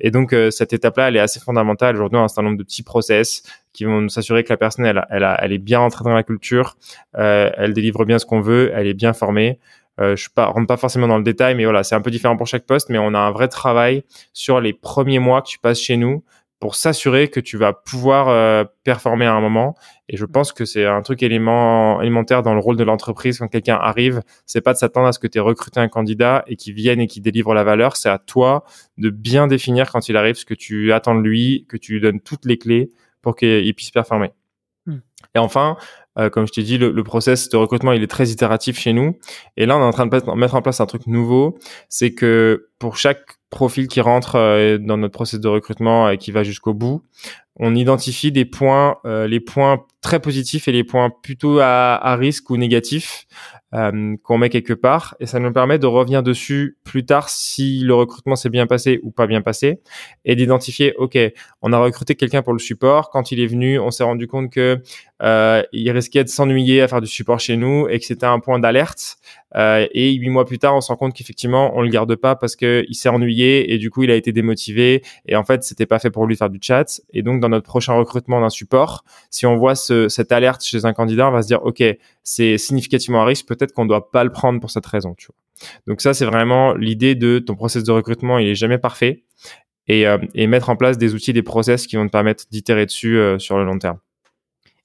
Et 0.00 0.10
donc, 0.10 0.32
euh, 0.32 0.50
cette 0.50 0.72
étape-là, 0.72 1.08
elle 1.08 1.16
est 1.16 1.20
assez 1.20 1.40
fondamentale. 1.40 1.96
Aujourd'hui, 1.96 2.18
on 2.18 2.22
a 2.22 2.24
un 2.24 2.28
certain 2.28 2.42
nombre 2.42 2.58
de 2.58 2.64
petits 2.64 2.82
process 2.82 3.42
qui 3.72 3.84
vont 3.84 4.00
nous 4.00 4.08
s'assurer 4.08 4.44
que 4.44 4.52
la 4.52 4.56
personne, 4.56 4.84
elle, 4.84 5.04
elle, 5.10 5.26
elle, 5.38 5.52
est 5.52 5.58
bien 5.58 5.80
entrée 5.80 6.04
dans 6.04 6.14
la 6.14 6.22
culture, 6.22 6.76
euh, 7.16 7.50
elle 7.56 7.72
délivre 7.72 8.04
bien 8.04 8.18
ce 8.18 8.26
qu'on 8.26 8.40
veut, 8.40 8.72
elle 8.74 8.86
est 8.86 8.94
bien 8.94 9.12
formée. 9.12 9.58
Euh, 10.00 10.16
je 10.16 10.28
ne 10.36 10.42
rentre 10.42 10.66
pas 10.66 10.76
forcément 10.76 11.06
dans 11.06 11.18
le 11.18 11.24
détail, 11.24 11.54
mais 11.54 11.64
voilà, 11.64 11.84
c'est 11.84 11.94
un 11.94 12.00
peu 12.00 12.10
différent 12.10 12.36
pour 12.36 12.46
chaque 12.46 12.66
poste, 12.66 12.88
mais 12.88 12.98
on 12.98 13.14
a 13.14 13.18
un 13.18 13.30
vrai 13.30 13.48
travail 13.48 14.04
sur 14.32 14.60
les 14.60 14.72
premiers 14.72 15.20
mois 15.20 15.42
que 15.42 15.48
tu 15.48 15.58
passes 15.58 15.80
chez 15.80 15.96
nous 15.96 16.24
pour 16.64 16.76
s'assurer 16.76 17.28
que 17.28 17.40
tu 17.40 17.58
vas 17.58 17.74
pouvoir 17.74 18.30
euh, 18.30 18.64
performer 18.84 19.26
à 19.26 19.34
un 19.34 19.40
moment. 19.42 19.74
Et 20.08 20.16
je 20.16 20.24
pense 20.24 20.50
que 20.50 20.64
c'est 20.64 20.86
un 20.86 21.02
truc 21.02 21.22
élément, 21.22 22.00
élémentaire 22.00 22.42
dans 22.42 22.54
le 22.54 22.58
rôle 22.60 22.78
de 22.78 22.84
l'entreprise 22.84 23.38
quand 23.38 23.48
quelqu'un 23.48 23.76
arrive. 23.76 24.22
C'est 24.46 24.62
pas 24.62 24.72
de 24.72 24.78
s'attendre 24.78 25.08
à 25.08 25.12
ce 25.12 25.18
que 25.18 25.26
tu 25.26 25.36
aies 25.36 25.42
recruté 25.42 25.78
un 25.78 25.88
candidat 25.88 26.42
et 26.46 26.56
qu'il 26.56 26.72
vienne 26.72 27.02
et 27.02 27.06
qu'il 27.06 27.20
délivre 27.22 27.52
la 27.52 27.64
valeur. 27.64 27.98
C'est 27.98 28.08
à 28.08 28.16
toi 28.16 28.64
de 28.96 29.10
bien 29.10 29.46
définir 29.46 29.92
quand 29.92 30.08
il 30.08 30.16
arrive 30.16 30.36
ce 30.36 30.46
que 30.46 30.54
tu 30.54 30.90
attends 30.94 31.14
de 31.14 31.20
lui, 31.20 31.66
que 31.68 31.76
tu 31.76 31.92
lui 31.92 32.00
donnes 32.00 32.20
toutes 32.20 32.46
les 32.46 32.56
clés 32.56 32.88
pour 33.20 33.36
qu'il 33.36 33.74
puisse 33.74 33.90
performer. 33.90 34.30
Hmm. 34.86 34.98
Et 35.34 35.38
enfin, 35.38 35.76
euh, 36.18 36.30
comme 36.30 36.46
je 36.46 36.52
t'ai 36.52 36.62
dit, 36.62 36.78
le, 36.78 36.90
le, 36.90 37.04
process 37.04 37.48
de 37.48 37.56
recrutement, 37.56 37.92
il 37.92 38.02
est 38.02 38.08
très 38.08 38.28
itératif 38.28 38.78
chez 38.78 38.92
nous. 38.92 39.18
Et 39.56 39.66
là, 39.66 39.76
on 39.76 39.80
est 39.80 39.84
en 39.84 39.90
train 39.90 40.06
de 40.06 40.36
mettre 40.36 40.54
en 40.54 40.62
place 40.62 40.80
un 40.80 40.86
truc 40.86 41.06
nouveau. 41.06 41.58
C'est 41.88 42.12
que 42.14 42.68
pour 42.78 42.96
chaque 42.96 43.38
profil 43.50 43.88
qui 43.88 44.00
rentre 44.00 44.36
euh, 44.36 44.78
dans 44.78 44.96
notre 44.96 45.14
process 45.14 45.40
de 45.40 45.48
recrutement 45.48 46.08
et 46.10 46.18
qui 46.18 46.30
va 46.30 46.42
jusqu'au 46.42 46.74
bout, 46.74 47.02
on 47.56 47.74
identifie 47.74 48.32
des 48.32 48.44
points, 48.44 48.98
euh, 49.04 49.26
les 49.26 49.40
points 49.40 49.84
très 50.04 50.20
positifs 50.20 50.68
et 50.68 50.72
les 50.72 50.84
points 50.84 51.08
plutôt 51.08 51.60
à, 51.60 52.14
risque 52.16 52.50
ou 52.50 52.58
négatifs 52.58 53.26
euh, 53.72 54.16
qu'on 54.22 54.36
met 54.36 54.50
quelque 54.50 54.74
part. 54.74 55.16
Et 55.18 55.26
ça 55.26 55.40
nous 55.40 55.50
permet 55.50 55.78
de 55.78 55.86
revenir 55.86 56.22
dessus 56.22 56.76
plus 56.84 57.06
tard 57.06 57.30
si 57.30 57.80
le 57.80 57.94
recrutement 57.94 58.36
s'est 58.36 58.50
bien 58.50 58.66
passé 58.66 59.00
ou 59.02 59.10
pas 59.10 59.26
bien 59.26 59.40
passé 59.40 59.80
et 60.26 60.36
d'identifier 60.36 60.94
ok 60.98 61.18
on 61.62 61.72
a 61.72 61.78
recruté 61.78 62.14
quelqu'un 62.14 62.42
pour 62.42 62.52
le 62.52 62.58
support. 62.58 63.08
Quand 63.10 63.32
il 63.32 63.40
est 63.40 63.46
venu 63.46 63.78
on 63.78 63.90
s'est 63.90 64.04
rendu 64.04 64.28
compte 64.28 64.52
que 64.52 64.80
euh, 65.22 65.62
il 65.72 65.90
risquait 65.90 66.22
de 66.22 66.28
s'ennuyer 66.28 66.82
à 66.82 66.88
faire 66.88 67.00
du 67.00 67.06
support 67.06 67.40
chez 67.40 67.56
nous 67.56 67.88
et 67.88 67.98
que 67.98 68.04
c'était 68.04 68.26
un 68.26 68.40
point 68.40 68.58
d'alerte. 68.58 69.16
Euh, 69.56 69.86
et 69.92 70.12
huit 70.12 70.30
mois 70.30 70.44
plus 70.44 70.58
tard 70.58 70.76
on 70.76 70.80
se 70.80 70.88
rend 70.88 70.96
compte 70.96 71.14
qu'effectivement 71.14 71.72
on 71.76 71.80
le 71.80 71.88
garde 71.88 72.14
pas 72.16 72.34
parce 72.34 72.56
que 72.56 72.84
il 72.88 72.94
s'est 72.94 73.08
ennuyé 73.08 73.72
et 73.72 73.78
du 73.78 73.88
coup 73.88 74.02
il 74.02 74.10
a 74.10 74.16
été 74.16 74.32
démotivé. 74.32 75.02
Et 75.26 75.34
en 75.34 75.44
fait 75.44 75.64
c'était 75.64 75.86
pas 75.86 75.98
fait 75.98 76.10
pour 76.10 76.26
lui 76.26 76.36
faire 76.36 76.50
du 76.50 76.58
chat. 76.60 77.00
Et 77.14 77.22
donc 77.22 77.40
dans 77.40 77.48
notre 77.48 77.66
prochain 77.66 77.94
recrutement 77.94 78.40
d'un 78.40 78.50
support 78.50 79.04
si 79.30 79.46
on 79.46 79.56
voit 79.56 79.74
ce, 79.74 79.93
cette 80.08 80.32
alerte 80.32 80.62
chez 80.64 80.84
un 80.84 80.92
candidat 80.92 81.28
on 81.28 81.32
va 81.32 81.42
se 81.42 81.48
dire 81.48 81.64
ok 81.64 81.82
c'est 82.22 82.58
significativement 82.58 83.22
un 83.22 83.24
risque 83.24 83.46
peut-être 83.46 83.72
qu'on 83.72 83.86
doit 83.86 84.10
pas 84.10 84.24
le 84.24 84.30
prendre 84.30 84.60
pour 84.60 84.70
cette 84.70 84.86
raison 84.86 85.14
donc 85.86 86.00
ça 86.00 86.14
c'est 86.14 86.26
vraiment 86.26 86.74
l'idée 86.74 87.14
de 87.14 87.38
ton 87.38 87.54
process 87.54 87.84
de 87.84 87.92
recrutement 87.92 88.38
il 88.38 88.48
est 88.48 88.54
jamais 88.54 88.78
parfait 88.78 89.24
et, 89.86 90.06
euh, 90.06 90.18
et 90.34 90.46
mettre 90.46 90.70
en 90.70 90.76
place 90.76 90.98
des 90.98 91.14
outils 91.14 91.32
des 91.32 91.42
process 91.42 91.86
qui 91.86 91.96
vont 91.96 92.06
te 92.06 92.12
permettre 92.12 92.44
d'itérer 92.50 92.86
dessus 92.86 93.18
euh, 93.18 93.38
sur 93.38 93.58
le 93.58 93.64
long 93.64 93.78
terme 93.78 93.98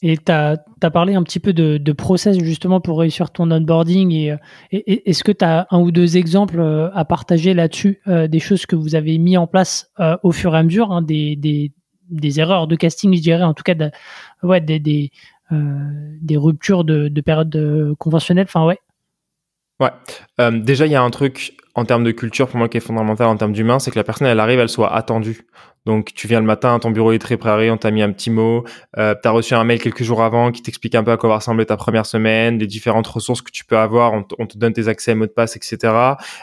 et 0.01 0.18
tu 0.18 0.32
as, 0.32 0.58
parlé 0.94 1.16
un 1.16 1.24
petit 1.24 1.39
peu 1.39 1.51
de, 1.51 1.78
de, 1.78 1.92
process 1.92 2.39
justement 2.39 2.80
pour 2.80 3.00
réussir 3.00 3.32
ton 3.32 3.51
onboarding. 3.51 4.12
Et, 4.12 4.36
et 4.72 5.10
est-ce 5.10 5.25
que 5.25 5.34
tu 5.34 5.44
as 5.44 5.68
un 5.72 5.80
ou 5.80 5.92
deux 5.92 6.16
exemples 6.16 6.60
euh, 6.60 6.89
à 6.94 7.04
partager 7.04 7.54
là-dessus, 7.54 8.01
euh, 8.08 8.28
des 8.28 8.39
choses 8.39 8.66
que 8.66 8.78
vous 8.78 8.96
avez 8.96 9.18
mis 9.18 9.36
en 9.36 9.46
place 9.46 9.92
euh, 10.00 10.16
au 10.24 10.32
fur 10.32 10.56
et 10.56 10.60
à 10.60 10.63
mesure, 10.63 10.92
hein, 10.94 11.01
des, 11.01 11.72
erreurs 12.38 12.68
de 12.68 12.78
casting, 12.78 13.13
je 13.13 13.22
dirais, 13.22 13.44
en 13.44 13.54
tout 13.54 13.63
cas, 13.63 13.75
ouais, 14.43 14.62
des, 14.62 14.79
des, 14.79 15.12
des 15.51 16.38
ruptures 16.38 16.84
de, 16.84 17.08
de 17.08 17.22
période 17.22 17.96
conventionnelle. 17.98 18.46
Enfin, 18.48 18.65
ouais. 18.65 18.79
Ouais. 19.79 19.91
déjà, 20.60 20.86
il 20.86 20.91
y 20.91 20.96
a 20.96 21.01
un 21.01 21.10
truc 21.10 21.58
en 21.75 21.86
termes 21.86 22.03
de 22.03 22.12
culture 22.12 22.48
pour 22.48 22.58
moi 22.58 22.67
qui 22.67 22.77
est 22.77 22.81
fondamental 22.81 23.27
en 23.27 23.38
termes 23.38 23.53
d'humain, 23.53 23.79
c'est 23.79 23.91
que 23.91 23.98
la 23.98 24.03
personne, 24.03 24.27
elle 24.27 24.39
arrive, 24.39 24.60
elle 24.60 24.69
soit 24.69 24.93
attendue. 24.93 25.48
Donc 25.86 26.13
tu 26.13 26.27
viens 26.27 26.39
le 26.39 26.45
matin, 26.45 26.77
ton 26.79 26.91
bureau 26.91 27.12
est 27.13 27.19
très 27.19 27.38
préparé, 27.38 27.71
on 27.71 27.77
t'a 27.77 27.91
mis 27.91 28.01
un 28.01 28.12
petit 28.12 28.29
mot, 28.29 28.63
euh, 28.98 29.15
tu 29.21 29.27
as 29.27 29.31
reçu 29.31 29.53
un 29.53 29.63
mail 29.63 29.81
quelques 29.81 30.03
jours 30.03 30.21
avant 30.21 30.51
qui 30.51 30.62
t'explique 30.62 30.93
un 30.95 31.03
peu 31.03 31.12
à 31.12 31.17
quoi 31.17 31.29
va 31.29 31.36
ressembler 31.38 31.65
ta 31.65 31.77
première 31.77 32.06
semaine, 32.06 32.60
les 32.60 32.67
différentes 32.67 33.08
ressources 33.08 33.41
que 33.41 33.51
tu 33.51 33.65
peux 33.65 33.77
avoir, 33.77 34.13
on, 34.13 34.23
te 34.23 34.58
donne 34.58 34.73
tes 34.73 34.88
accès, 34.88 35.15
mots 35.15 35.25
de 35.25 35.32
passe, 35.32 35.56
etc. 35.56 35.93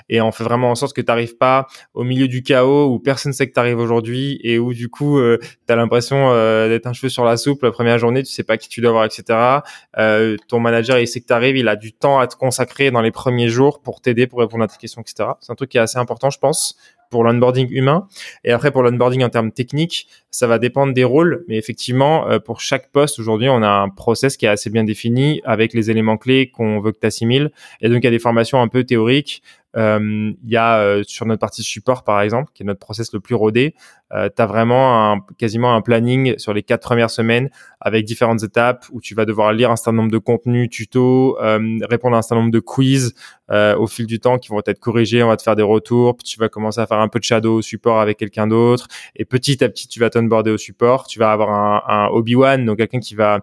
Et 0.08 0.20
on 0.20 0.32
fait 0.32 0.44
vraiment 0.44 0.70
en 0.70 0.74
sorte 0.74 0.94
que 0.96 1.00
tu 1.00 1.06
n'arrives 1.06 1.37
pas 1.37 1.66
au 1.94 2.02
milieu 2.02 2.28
du 2.28 2.42
chaos 2.42 2.87
où 2.92 2.98
personne 2.98 3.32
sait 3.32 3.46
que 3.46 3.52
tu 3.52 3.61
arrives 3.61 3.78
aujourd'hui 3.78 4.40
et 4.42 4.58
où 4.58 4.72
du 4.72 4.88
coup 4.88 5.18
euh, 5.18 5.38
tu 5.40 5.72
as 5.72 5.76
l'impression 5.76 6.30
euh, 6.30 6.68
d'être 6.68 6.87
un 6.87 6.92
cheveu 6.92 7.08
sur 7.08 7.24
la 7.24 7.37
soupe 7.37 7.62
la 7.62 7.70
première 7.70 7.98
journée, 7.98 8.22
tu 8.22 8.32
sais 8.32 8.44
pas 8.44 8.56
qui 8.56 8.68
tu 8.68 8.80
dois 8.80 8.92
voir, 8.92 9.04
etc. 9.04 9.61
Euh, 9.98 10.37
ton 10.48 10.61
manager, 10.61 10.98
il 10.98 11.06
sait 11.06 11.20
que 11.20 11.26
tu 11.26 11.32
arrives, 11.32 11.56
il 11.56 11.68
a 11.68 11.76
du 11.76 11.92
temps 11.92 12.18
à 12.18 12.26
te 12.26 12.37
consacrer 12.37 12.90
dans 12.90 13.02
les 13.02 13.11
premiers 13.11 13.48
jours 13.48 13.80
pour 13.80 14.00
t'aider, 14.00 14.26
pour 14.26 14.40
répondre 14.40 14.64
à 14.64 14.68
tes 14.68 14.76
questions, 14.76 15.02
etc. 15.02 15.30
C'est 15.40 15.52
un 15.52 15.56
truc 15.56 15.70
qui 15.70 15.78
est 15.78 15.80
assez 15.80 15.98
important, 15.98 16.30
je 16.30 16.38
pense 16.38 16.76
pour 17.10 17.24
l'onboarding 17.24 17.68
humain. 17.70 18.06
Et 18.44 18.52
après, 18.52 18.70
pour 18.70 18.82
l'onboarding 18.82 19.24
en 19.24 19.28
termes 19.28 19.52
techniques, 19.52 20.08
ça 20.30 20.46
va 20.46 20.58
dépendre 20.58 20.92
des 20.92 21.04
rôles. 21.04 21.44
Mais 21.48 21.56
effectivement, 21.56 22.28
euh, 22.28 22.38
pour 22.38 22.60
chaque 22.60 22.90
poste, 22.90 23.18
aujourd'hui, 23.18 23.48
on 23.48 23.62
a 23.62 23.68
un 23.68 23.88
process 23.88 24.36
qui 24.36 24.46
est 24.46 24.50
assez 24.50 24.70
bien 24.70 24.84
défini 24.84 25.40
avec 25.44 25.72
les 25.72 25.90
éléments 25.90 26.16
clés 26.16 26.50
qu'on 26.50 26.80
veut 26.80 26.92
que 26.92 26.98
tu 27.00 27.06
assimiles. 27.06 27.50
Et 27.80 27.88
donc, 27.88 27.98
il 27.98 28.04
y 28.04 28.08
a 28.08 28.10
des 28.10 28.18
formations 28.18 28.60
un 28.60 28.68
peu 28.68 28.84
théoriques 28.84 29.42
il 29.76 30.50
y 30.50 30.56
a 30.56 30.78
euh, 30.78 31.02
sur 31.06 31.26
notre 31.26 31.40
partie 31.40 31.62
support 31.62 32.04
par 32.04 32.20
exemple, 32.20 32.50
qui 32.54 32.62
est 32.62 32.66
notre 32.66 32.80
process 32.80 33.12
le 33.12 33.20
plus 33.20 33.34
rodé, 33.34 33.74
euh, 34.12 34.28
tu 34.34 34.40
as 34.40 34.46
vraiment 34.46 35.12
un, 35.12 35.20
quasiment 35.36 35.74
un 35.74 35.80
planning 35.80 36.38
sur 36.38 36.54
les 36.54 36.62
quatre 36.62 36.82
premières 36.82 37.10
semaines 37.10 37.50
avec 37.80 38.04
différentes 38.04 38.42
étapes 38.44 38.86
où 38.92 39.00
tu 39.00 39.14
vas 39.14 39.24
devoir 39.24 39.52
lire 39.52 39.70
un 39.70 39.76
certain 39.76 39.92
nombre 39.92 40.12
de 40.12 40.18
contenus, 40.18 40.70
tutos, 40.70 41.36
euh, 41.40 41.78
répondre 41.88 42.14
à 42.14 42.20
un 42.20 42.22
certain 42.22 42.36
nombre 42.36 42.52
de 42.52 42.60
quiz 42.60 43.14
euh, 43.50 43.76
au 43.76 43.88
fil 43.88 44.06
du 44.06 44.20
temps 44.20 44.38
qui 44.38 44.48
vont 44.48 44.60
être 44.64 44.78
corrigés, 44.78 45.22
on 45.24 45.28
va 45.28 45.36
te 45.36 45.42
faire 45.42 45.56
des 45.56 45.62
retours, 45.62 46.16
tu 46.24 46.38
vas 46.38 46.48
commencer 46.48 46.80
à 46.80 46.86
faire 46.86 47.00
un 47.00 47.08
peu 47.08 47.18
de 47.18 47.24
shadow 47.24 47.56
au 47.56 47.62
support 47.62 48.00
avec 48.00 48.16
quelqu'un 48.16 48.46
d'autre 48.46 48.86
et 49.16 49.24
petit 49.24 49.62
à 49.64 49.68
petit 49.68 49.88
tu 49.88 49.98
vas 49.98 50.08
t'onboarder 50.08 50.52
au 50.52 50.58
support, 50.58 51.06
tu 51.08 51.18
vas 51.18 51.32
avoir 51.32 51.50
un, 51.50 51.82
un 51.88 52.08
Obi-Wan, 52.08 52.64
donc 52.64 52.78
quelqu'un 52.78 53.00
qui 53.00 53.16
va 53.16 53.40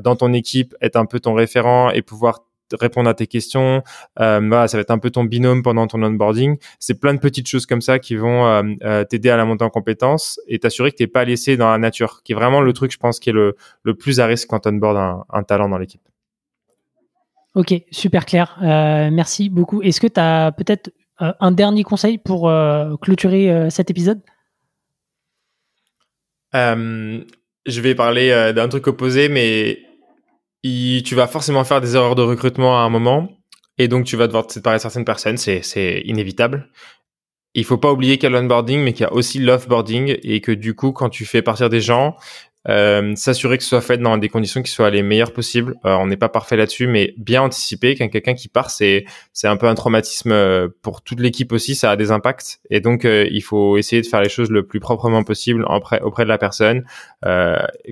dans 0.00 0.16
ton 0.16 0.32
équipe 0.32 0.74
être 0.80 0.96
un 0.96 1.06
peu 1.06 1.20
ton 1.20 1.34
référent 1.34 1.90
et 1.90 2.00
pouvoir 2.00 2.45
répondre 2.72 3.08
à 3.08 3.14
tes 3.14 3.26
questions. 3.26 3.82
Euh, 4.20 4.40
voilà, 4.48 4.68
ça 4.68 4.76
va 4.76 4.82
être 4.82 4.90
un 4.90 4.98
peu 4.98 5.10
ton 5.10 5.24
binôme 5.24 5.62
pendant 5.62 5.86
ton 5.86 6.02
onboarding. 6.02 6.56
C'est 6.78 7.00
plein 7.00 7.14
de 7.14 7.20
petites 7.20 7.48
choses 7.48 7.66
comme 7.66 7.80
ça 7.80 7.98
qui 7.98 8.16
vont 8.16 8.46
euh, 8.46 8.62
euh, 8.82 9.04
t'aider 9.04 9.30
à 9.30 9.36
la 9.36 9.44
montée 9.44 9.64
en 9.64 9.70
compétences 9.70 10.40
et 10.48 10.58
t'assurer 10.58 10.90
que 10.90 10.96
t'es 10.96 11.06
pas 11.06 11.24
laissé 11.24 11.56
dans 11.56 11.70
la 11.70 11.78
nature, 11.78 12.22
qui 12.22 12.32
est 12.32 12.34
vraiment 12.34 12.60
le 12.60 12.72
truc, 12.72 12.92
je 12.92 12.98
pense, 12.98 13.20
qui 13.20 13.30
est 13.30 13.32
le, 13.32 13.56
le 13.82 13.94
plus 13.94 14.20
à 14.20 14.26
risque 14.26 14.48
quand 14.48 14.60
tu 14.60 14.68
onboard 14.68 14.96
un, 14.96 15.24
un 15.30 15.42
talent 15.42 15.68
dans 15.68 15.78
l'équipe. 15.78 16.00
Ok, 17.56 17.72
super 17.90 18.26
clair. 18.26 18.58
Euh, 18.62 19.08
merci 19.10 19.48
beaucoup. 19.48 19.80
Est-ce 19.80 19.98
que 19.98 20.06
tu 20.06 20.20
as 20.20 20.52
peut-être 20.52 20.90
euh, 21.22 21.32
un 21.40 21.52
dernier 21.52 21.84
conseil 21.84 22.18
pour 22.18 22.50
euh, 22.50 22.96
clôturer 23.00 23.70
cet 23.70 23.90
épisode? 23.90 24.20
Je 26.52 27.80
vais 27.80 27.94
parler 27.94 28.52
d'un 28.54 28.68
truc 28.68 28.86
opposé, 28.86 29.28
mais 29.28 29.80
tu 31.04 31.14
vas 31.14 31.26
forcément 31.26 31.64
faire 31.64 31.80
des 31.80 31.96
erreurs 31.96 32.14
de 32.14 32.22
recrutement 32.22 32.78
à 32.78 32.82
un 32.82 32.88
moment, 32.88 33.28
et 33.78 33.88
donc 33.88 34.04
tu 34.04 34.16
vas 34.16 34.26
devoir 34.26 34.46
te 34.46 34.52
séparer 34.52 34.78
certaines 34.78 35.04
personnes, 35.04 35.36
c'est 35.36 36.02
inévitable. 36.04 36.70
Il 37.54 37.64
faut 37.64 37.78
pas 37.78 37.92
oublier 37.92 38.18
qu'il 38.18 38.30
y 38.30 38.34
a 38.34 38.40
l'onboarding, 38.40 38.80
mais 38.80 38.92
qu'il 38.92 39.02
y 39.02 39.06
a 39.06 39.12
aussi 39.12 39.38
l'offboarding, 39.38 40.16
et 40.22 40.40
que 40.40 40.52
du 40.52 40.74
coup, 40.74 40.92
quand 40.92 41.08
tu 41.08 41.24
fais 41.24 41.42
partir 41.42 41.70
des 41.70 41.80
gens, 41.80 42.16
euh, 42.68 43.14
s'assurer 43.14 43.58
que 43.58 43.62
ce 43.62 43.70
soit 43.70 43.80
fait 43.80 43.98
dans 43.98 44.18
des 44.18 44.28
conditions 44.28 44.62
qui 44.62 44.70
soient 44.70 44.90
les 44.90 45.02
meilleures 45.02 45.32
possibles. 45.32 45.74
Euh, 45.84 45.94
on 45.94 46.06
n'est 46.06 46.16
pas 46.16 46.28
parfait 46.28 46.56
là-dessus, 46.56 46.86
mais 46.86 47.14
bien 47.16 47.42
anticiper 47.42 47.94
qu'un 47.94 48.08
quelqu'un 48.08 48.34
qui 48.34 48.48
part, 48.48 48.70
c'est 48.70 49.04
c'est 49.32 49.48
un 49.48 49.56
peu 49.56 49.66
un 49.66 49.74
traumatisme 49.74 50.32
euh, 50.32 50.68
pour 50.82 51.02
toute 51.02 51.20
l'équipe 51.20 51.52
aussi. 51.52 51.74
Ça 51.74 51.90
a 51.90 51.96
des 51.96 52.10
impacts 52.10 52.60
et 52.70 52.80
donc 52.80 53.04
il 53.04 53.42
faut 53.42 53.76
essayer 53.76 54.02
de 54.02 54.06
faire 54.06 54.20
les 54.20 54.28
choses 54.28 54.50
le 54.50 54.66
plus 54.66 54.80
proprement 54.80 55.22
possible 55.22 55.64
auprès 55.68 56.00
auprès 56.00 56.24
de 56.24 56.28
la 56.28 56.38
personne, 56.38 56.84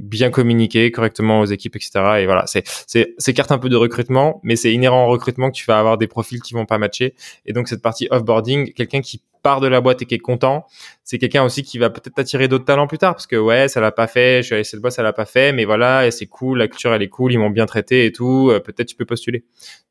bien 0.00 0.30
communiquer 0.30 0.90
correctement 0.90 1.40
aux 1.40 1.46
équipes, 1.46 1.76
etc. 1.76 1.92
Et 2.20 2.26
voilà, 2.26 2.46
c'est 2.46 2.64
c'est 2.86 3.14
c'est 3.18 3.34
carte 3.34 3.52
un 3.52 3.58
peu 3.58 3.68
de 3.68 3.76
recrutement, 3.76 4.40
mais 4.42 4.56
c'est 4.56 4.72
inhérent 4.72 5.06
au 5.06 5.10
recrutement 5.10 5.50
que 5.50 5.56
tu 5.56 5.66
vas 5.66 5.78
avoir 5.78 5.98
des 5.98 6.06
profils 6.06 6.40
qui 6.40 6.54
vont 6.54 6.66
pas 6.66 6.78
matcher. 6.78 7.14
Et 7.46 7.52
donc 7.52 7.68
cette 7.68 7.82
partie 7.82 8.08
offboarding, 8.10 8.72
quelqu'un 8.72 9.00
qui 9.00 9.22
part 9.44 9.60
de 9.60 9.68
la 9.68 9.80
boîte 9.80 10.02
et 10.02 10.06
qui 10.06 10.14
est 10.16 10.18
content, 10.18 10.66
c'est 11.04 11.18
quelqu'un 11.18 11.44
aussi 11.44 11.62
qui 11.62 11.78
va 11.78 11.90
peut-être 11.90 12.18
attirer 12.18 12.48
d'autres 12.48 12.64
talents 12.64 12.88
plus 12.88 12.98
tard 12.98 13.14
parce 13.14 13.28
que 13.28 13.36
ouais, 13.36 13.68
ça 13.68 13.80
l'a 13.80 13.92
pas 13.92 14.08
fait, 14.08 14.42
je 14.42 14.46
suis 14.46 14.54
allé 14.54 14.64
cette 14.64 14.80
boîte, 14.80 14.94
ça 14.94 15.04
l'a 15.04 15.12
pas 15.12 15.26
fait, 15.26 15.52
mais 15.52 15.64
voilà, 15.64 16.10
c'est 16.10 16.26
cool, 16.26 16.58
la 16.58 16.66
culture 16.66 16.92
elle 16.92 17.02
est 17.02 17.08
cool, 17.08 17.32
ils 17.32 17.38
m'ont 17.38 17.50
bien 17.50 17.66
traité 17.66 18.06
et 18.06 18.12
tout, 18.12 18.48
euh, 18.50 18.58
peut-être 18.58 18.88
tu 18.88 18.96
peux 18.96 19.04
postuler. 19.04 19.44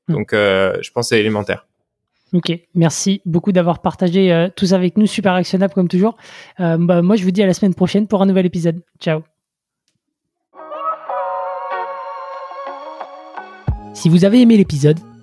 Hmm. 0.10 0.14
Donc 0.16 0.34
euh, 0.34 0.78
je 0.82 0.92
pense 0.92 1.06
que 1.06 1.16
c'est 1.16 1.20
élémentaire. 1.20 1.68
Ok, 2.34 2.52
merci 2.74 3.22
beaucoup 3.26 3.52
d'avoir 3.52 3.80
partagé 3.84 4.34
euh, 4.34 4.50
tout 4.54 4.66
ça 4.66 4.76
avec 4.76 4.98
nous, 4.98 5.06
super 5.06 5.34
actionnable 5.34 5.74
comme 5.76 5.88
toujours. 5.88 6.18
Bah, 6.58 7.04
moi 7.04 7.16
je 7.16 7.24
vous 7.24 7.32
dis 7.32 7.44
à 7.44 7.46
la 7.46 7.54
semaine 7.54 7.76
prochaine 7.76 8.08
pour 8.08 8.24
un 8.24 8.26
nouvel 8.26 8.48
épisode. 8.48 8.82
Ciao. 9.00 9.22
Si 13.94 14.10
vous 14.10 14.26
avez 14.26 14.42
aimé 14.42 14.58
l'épisode, 14.58 14.98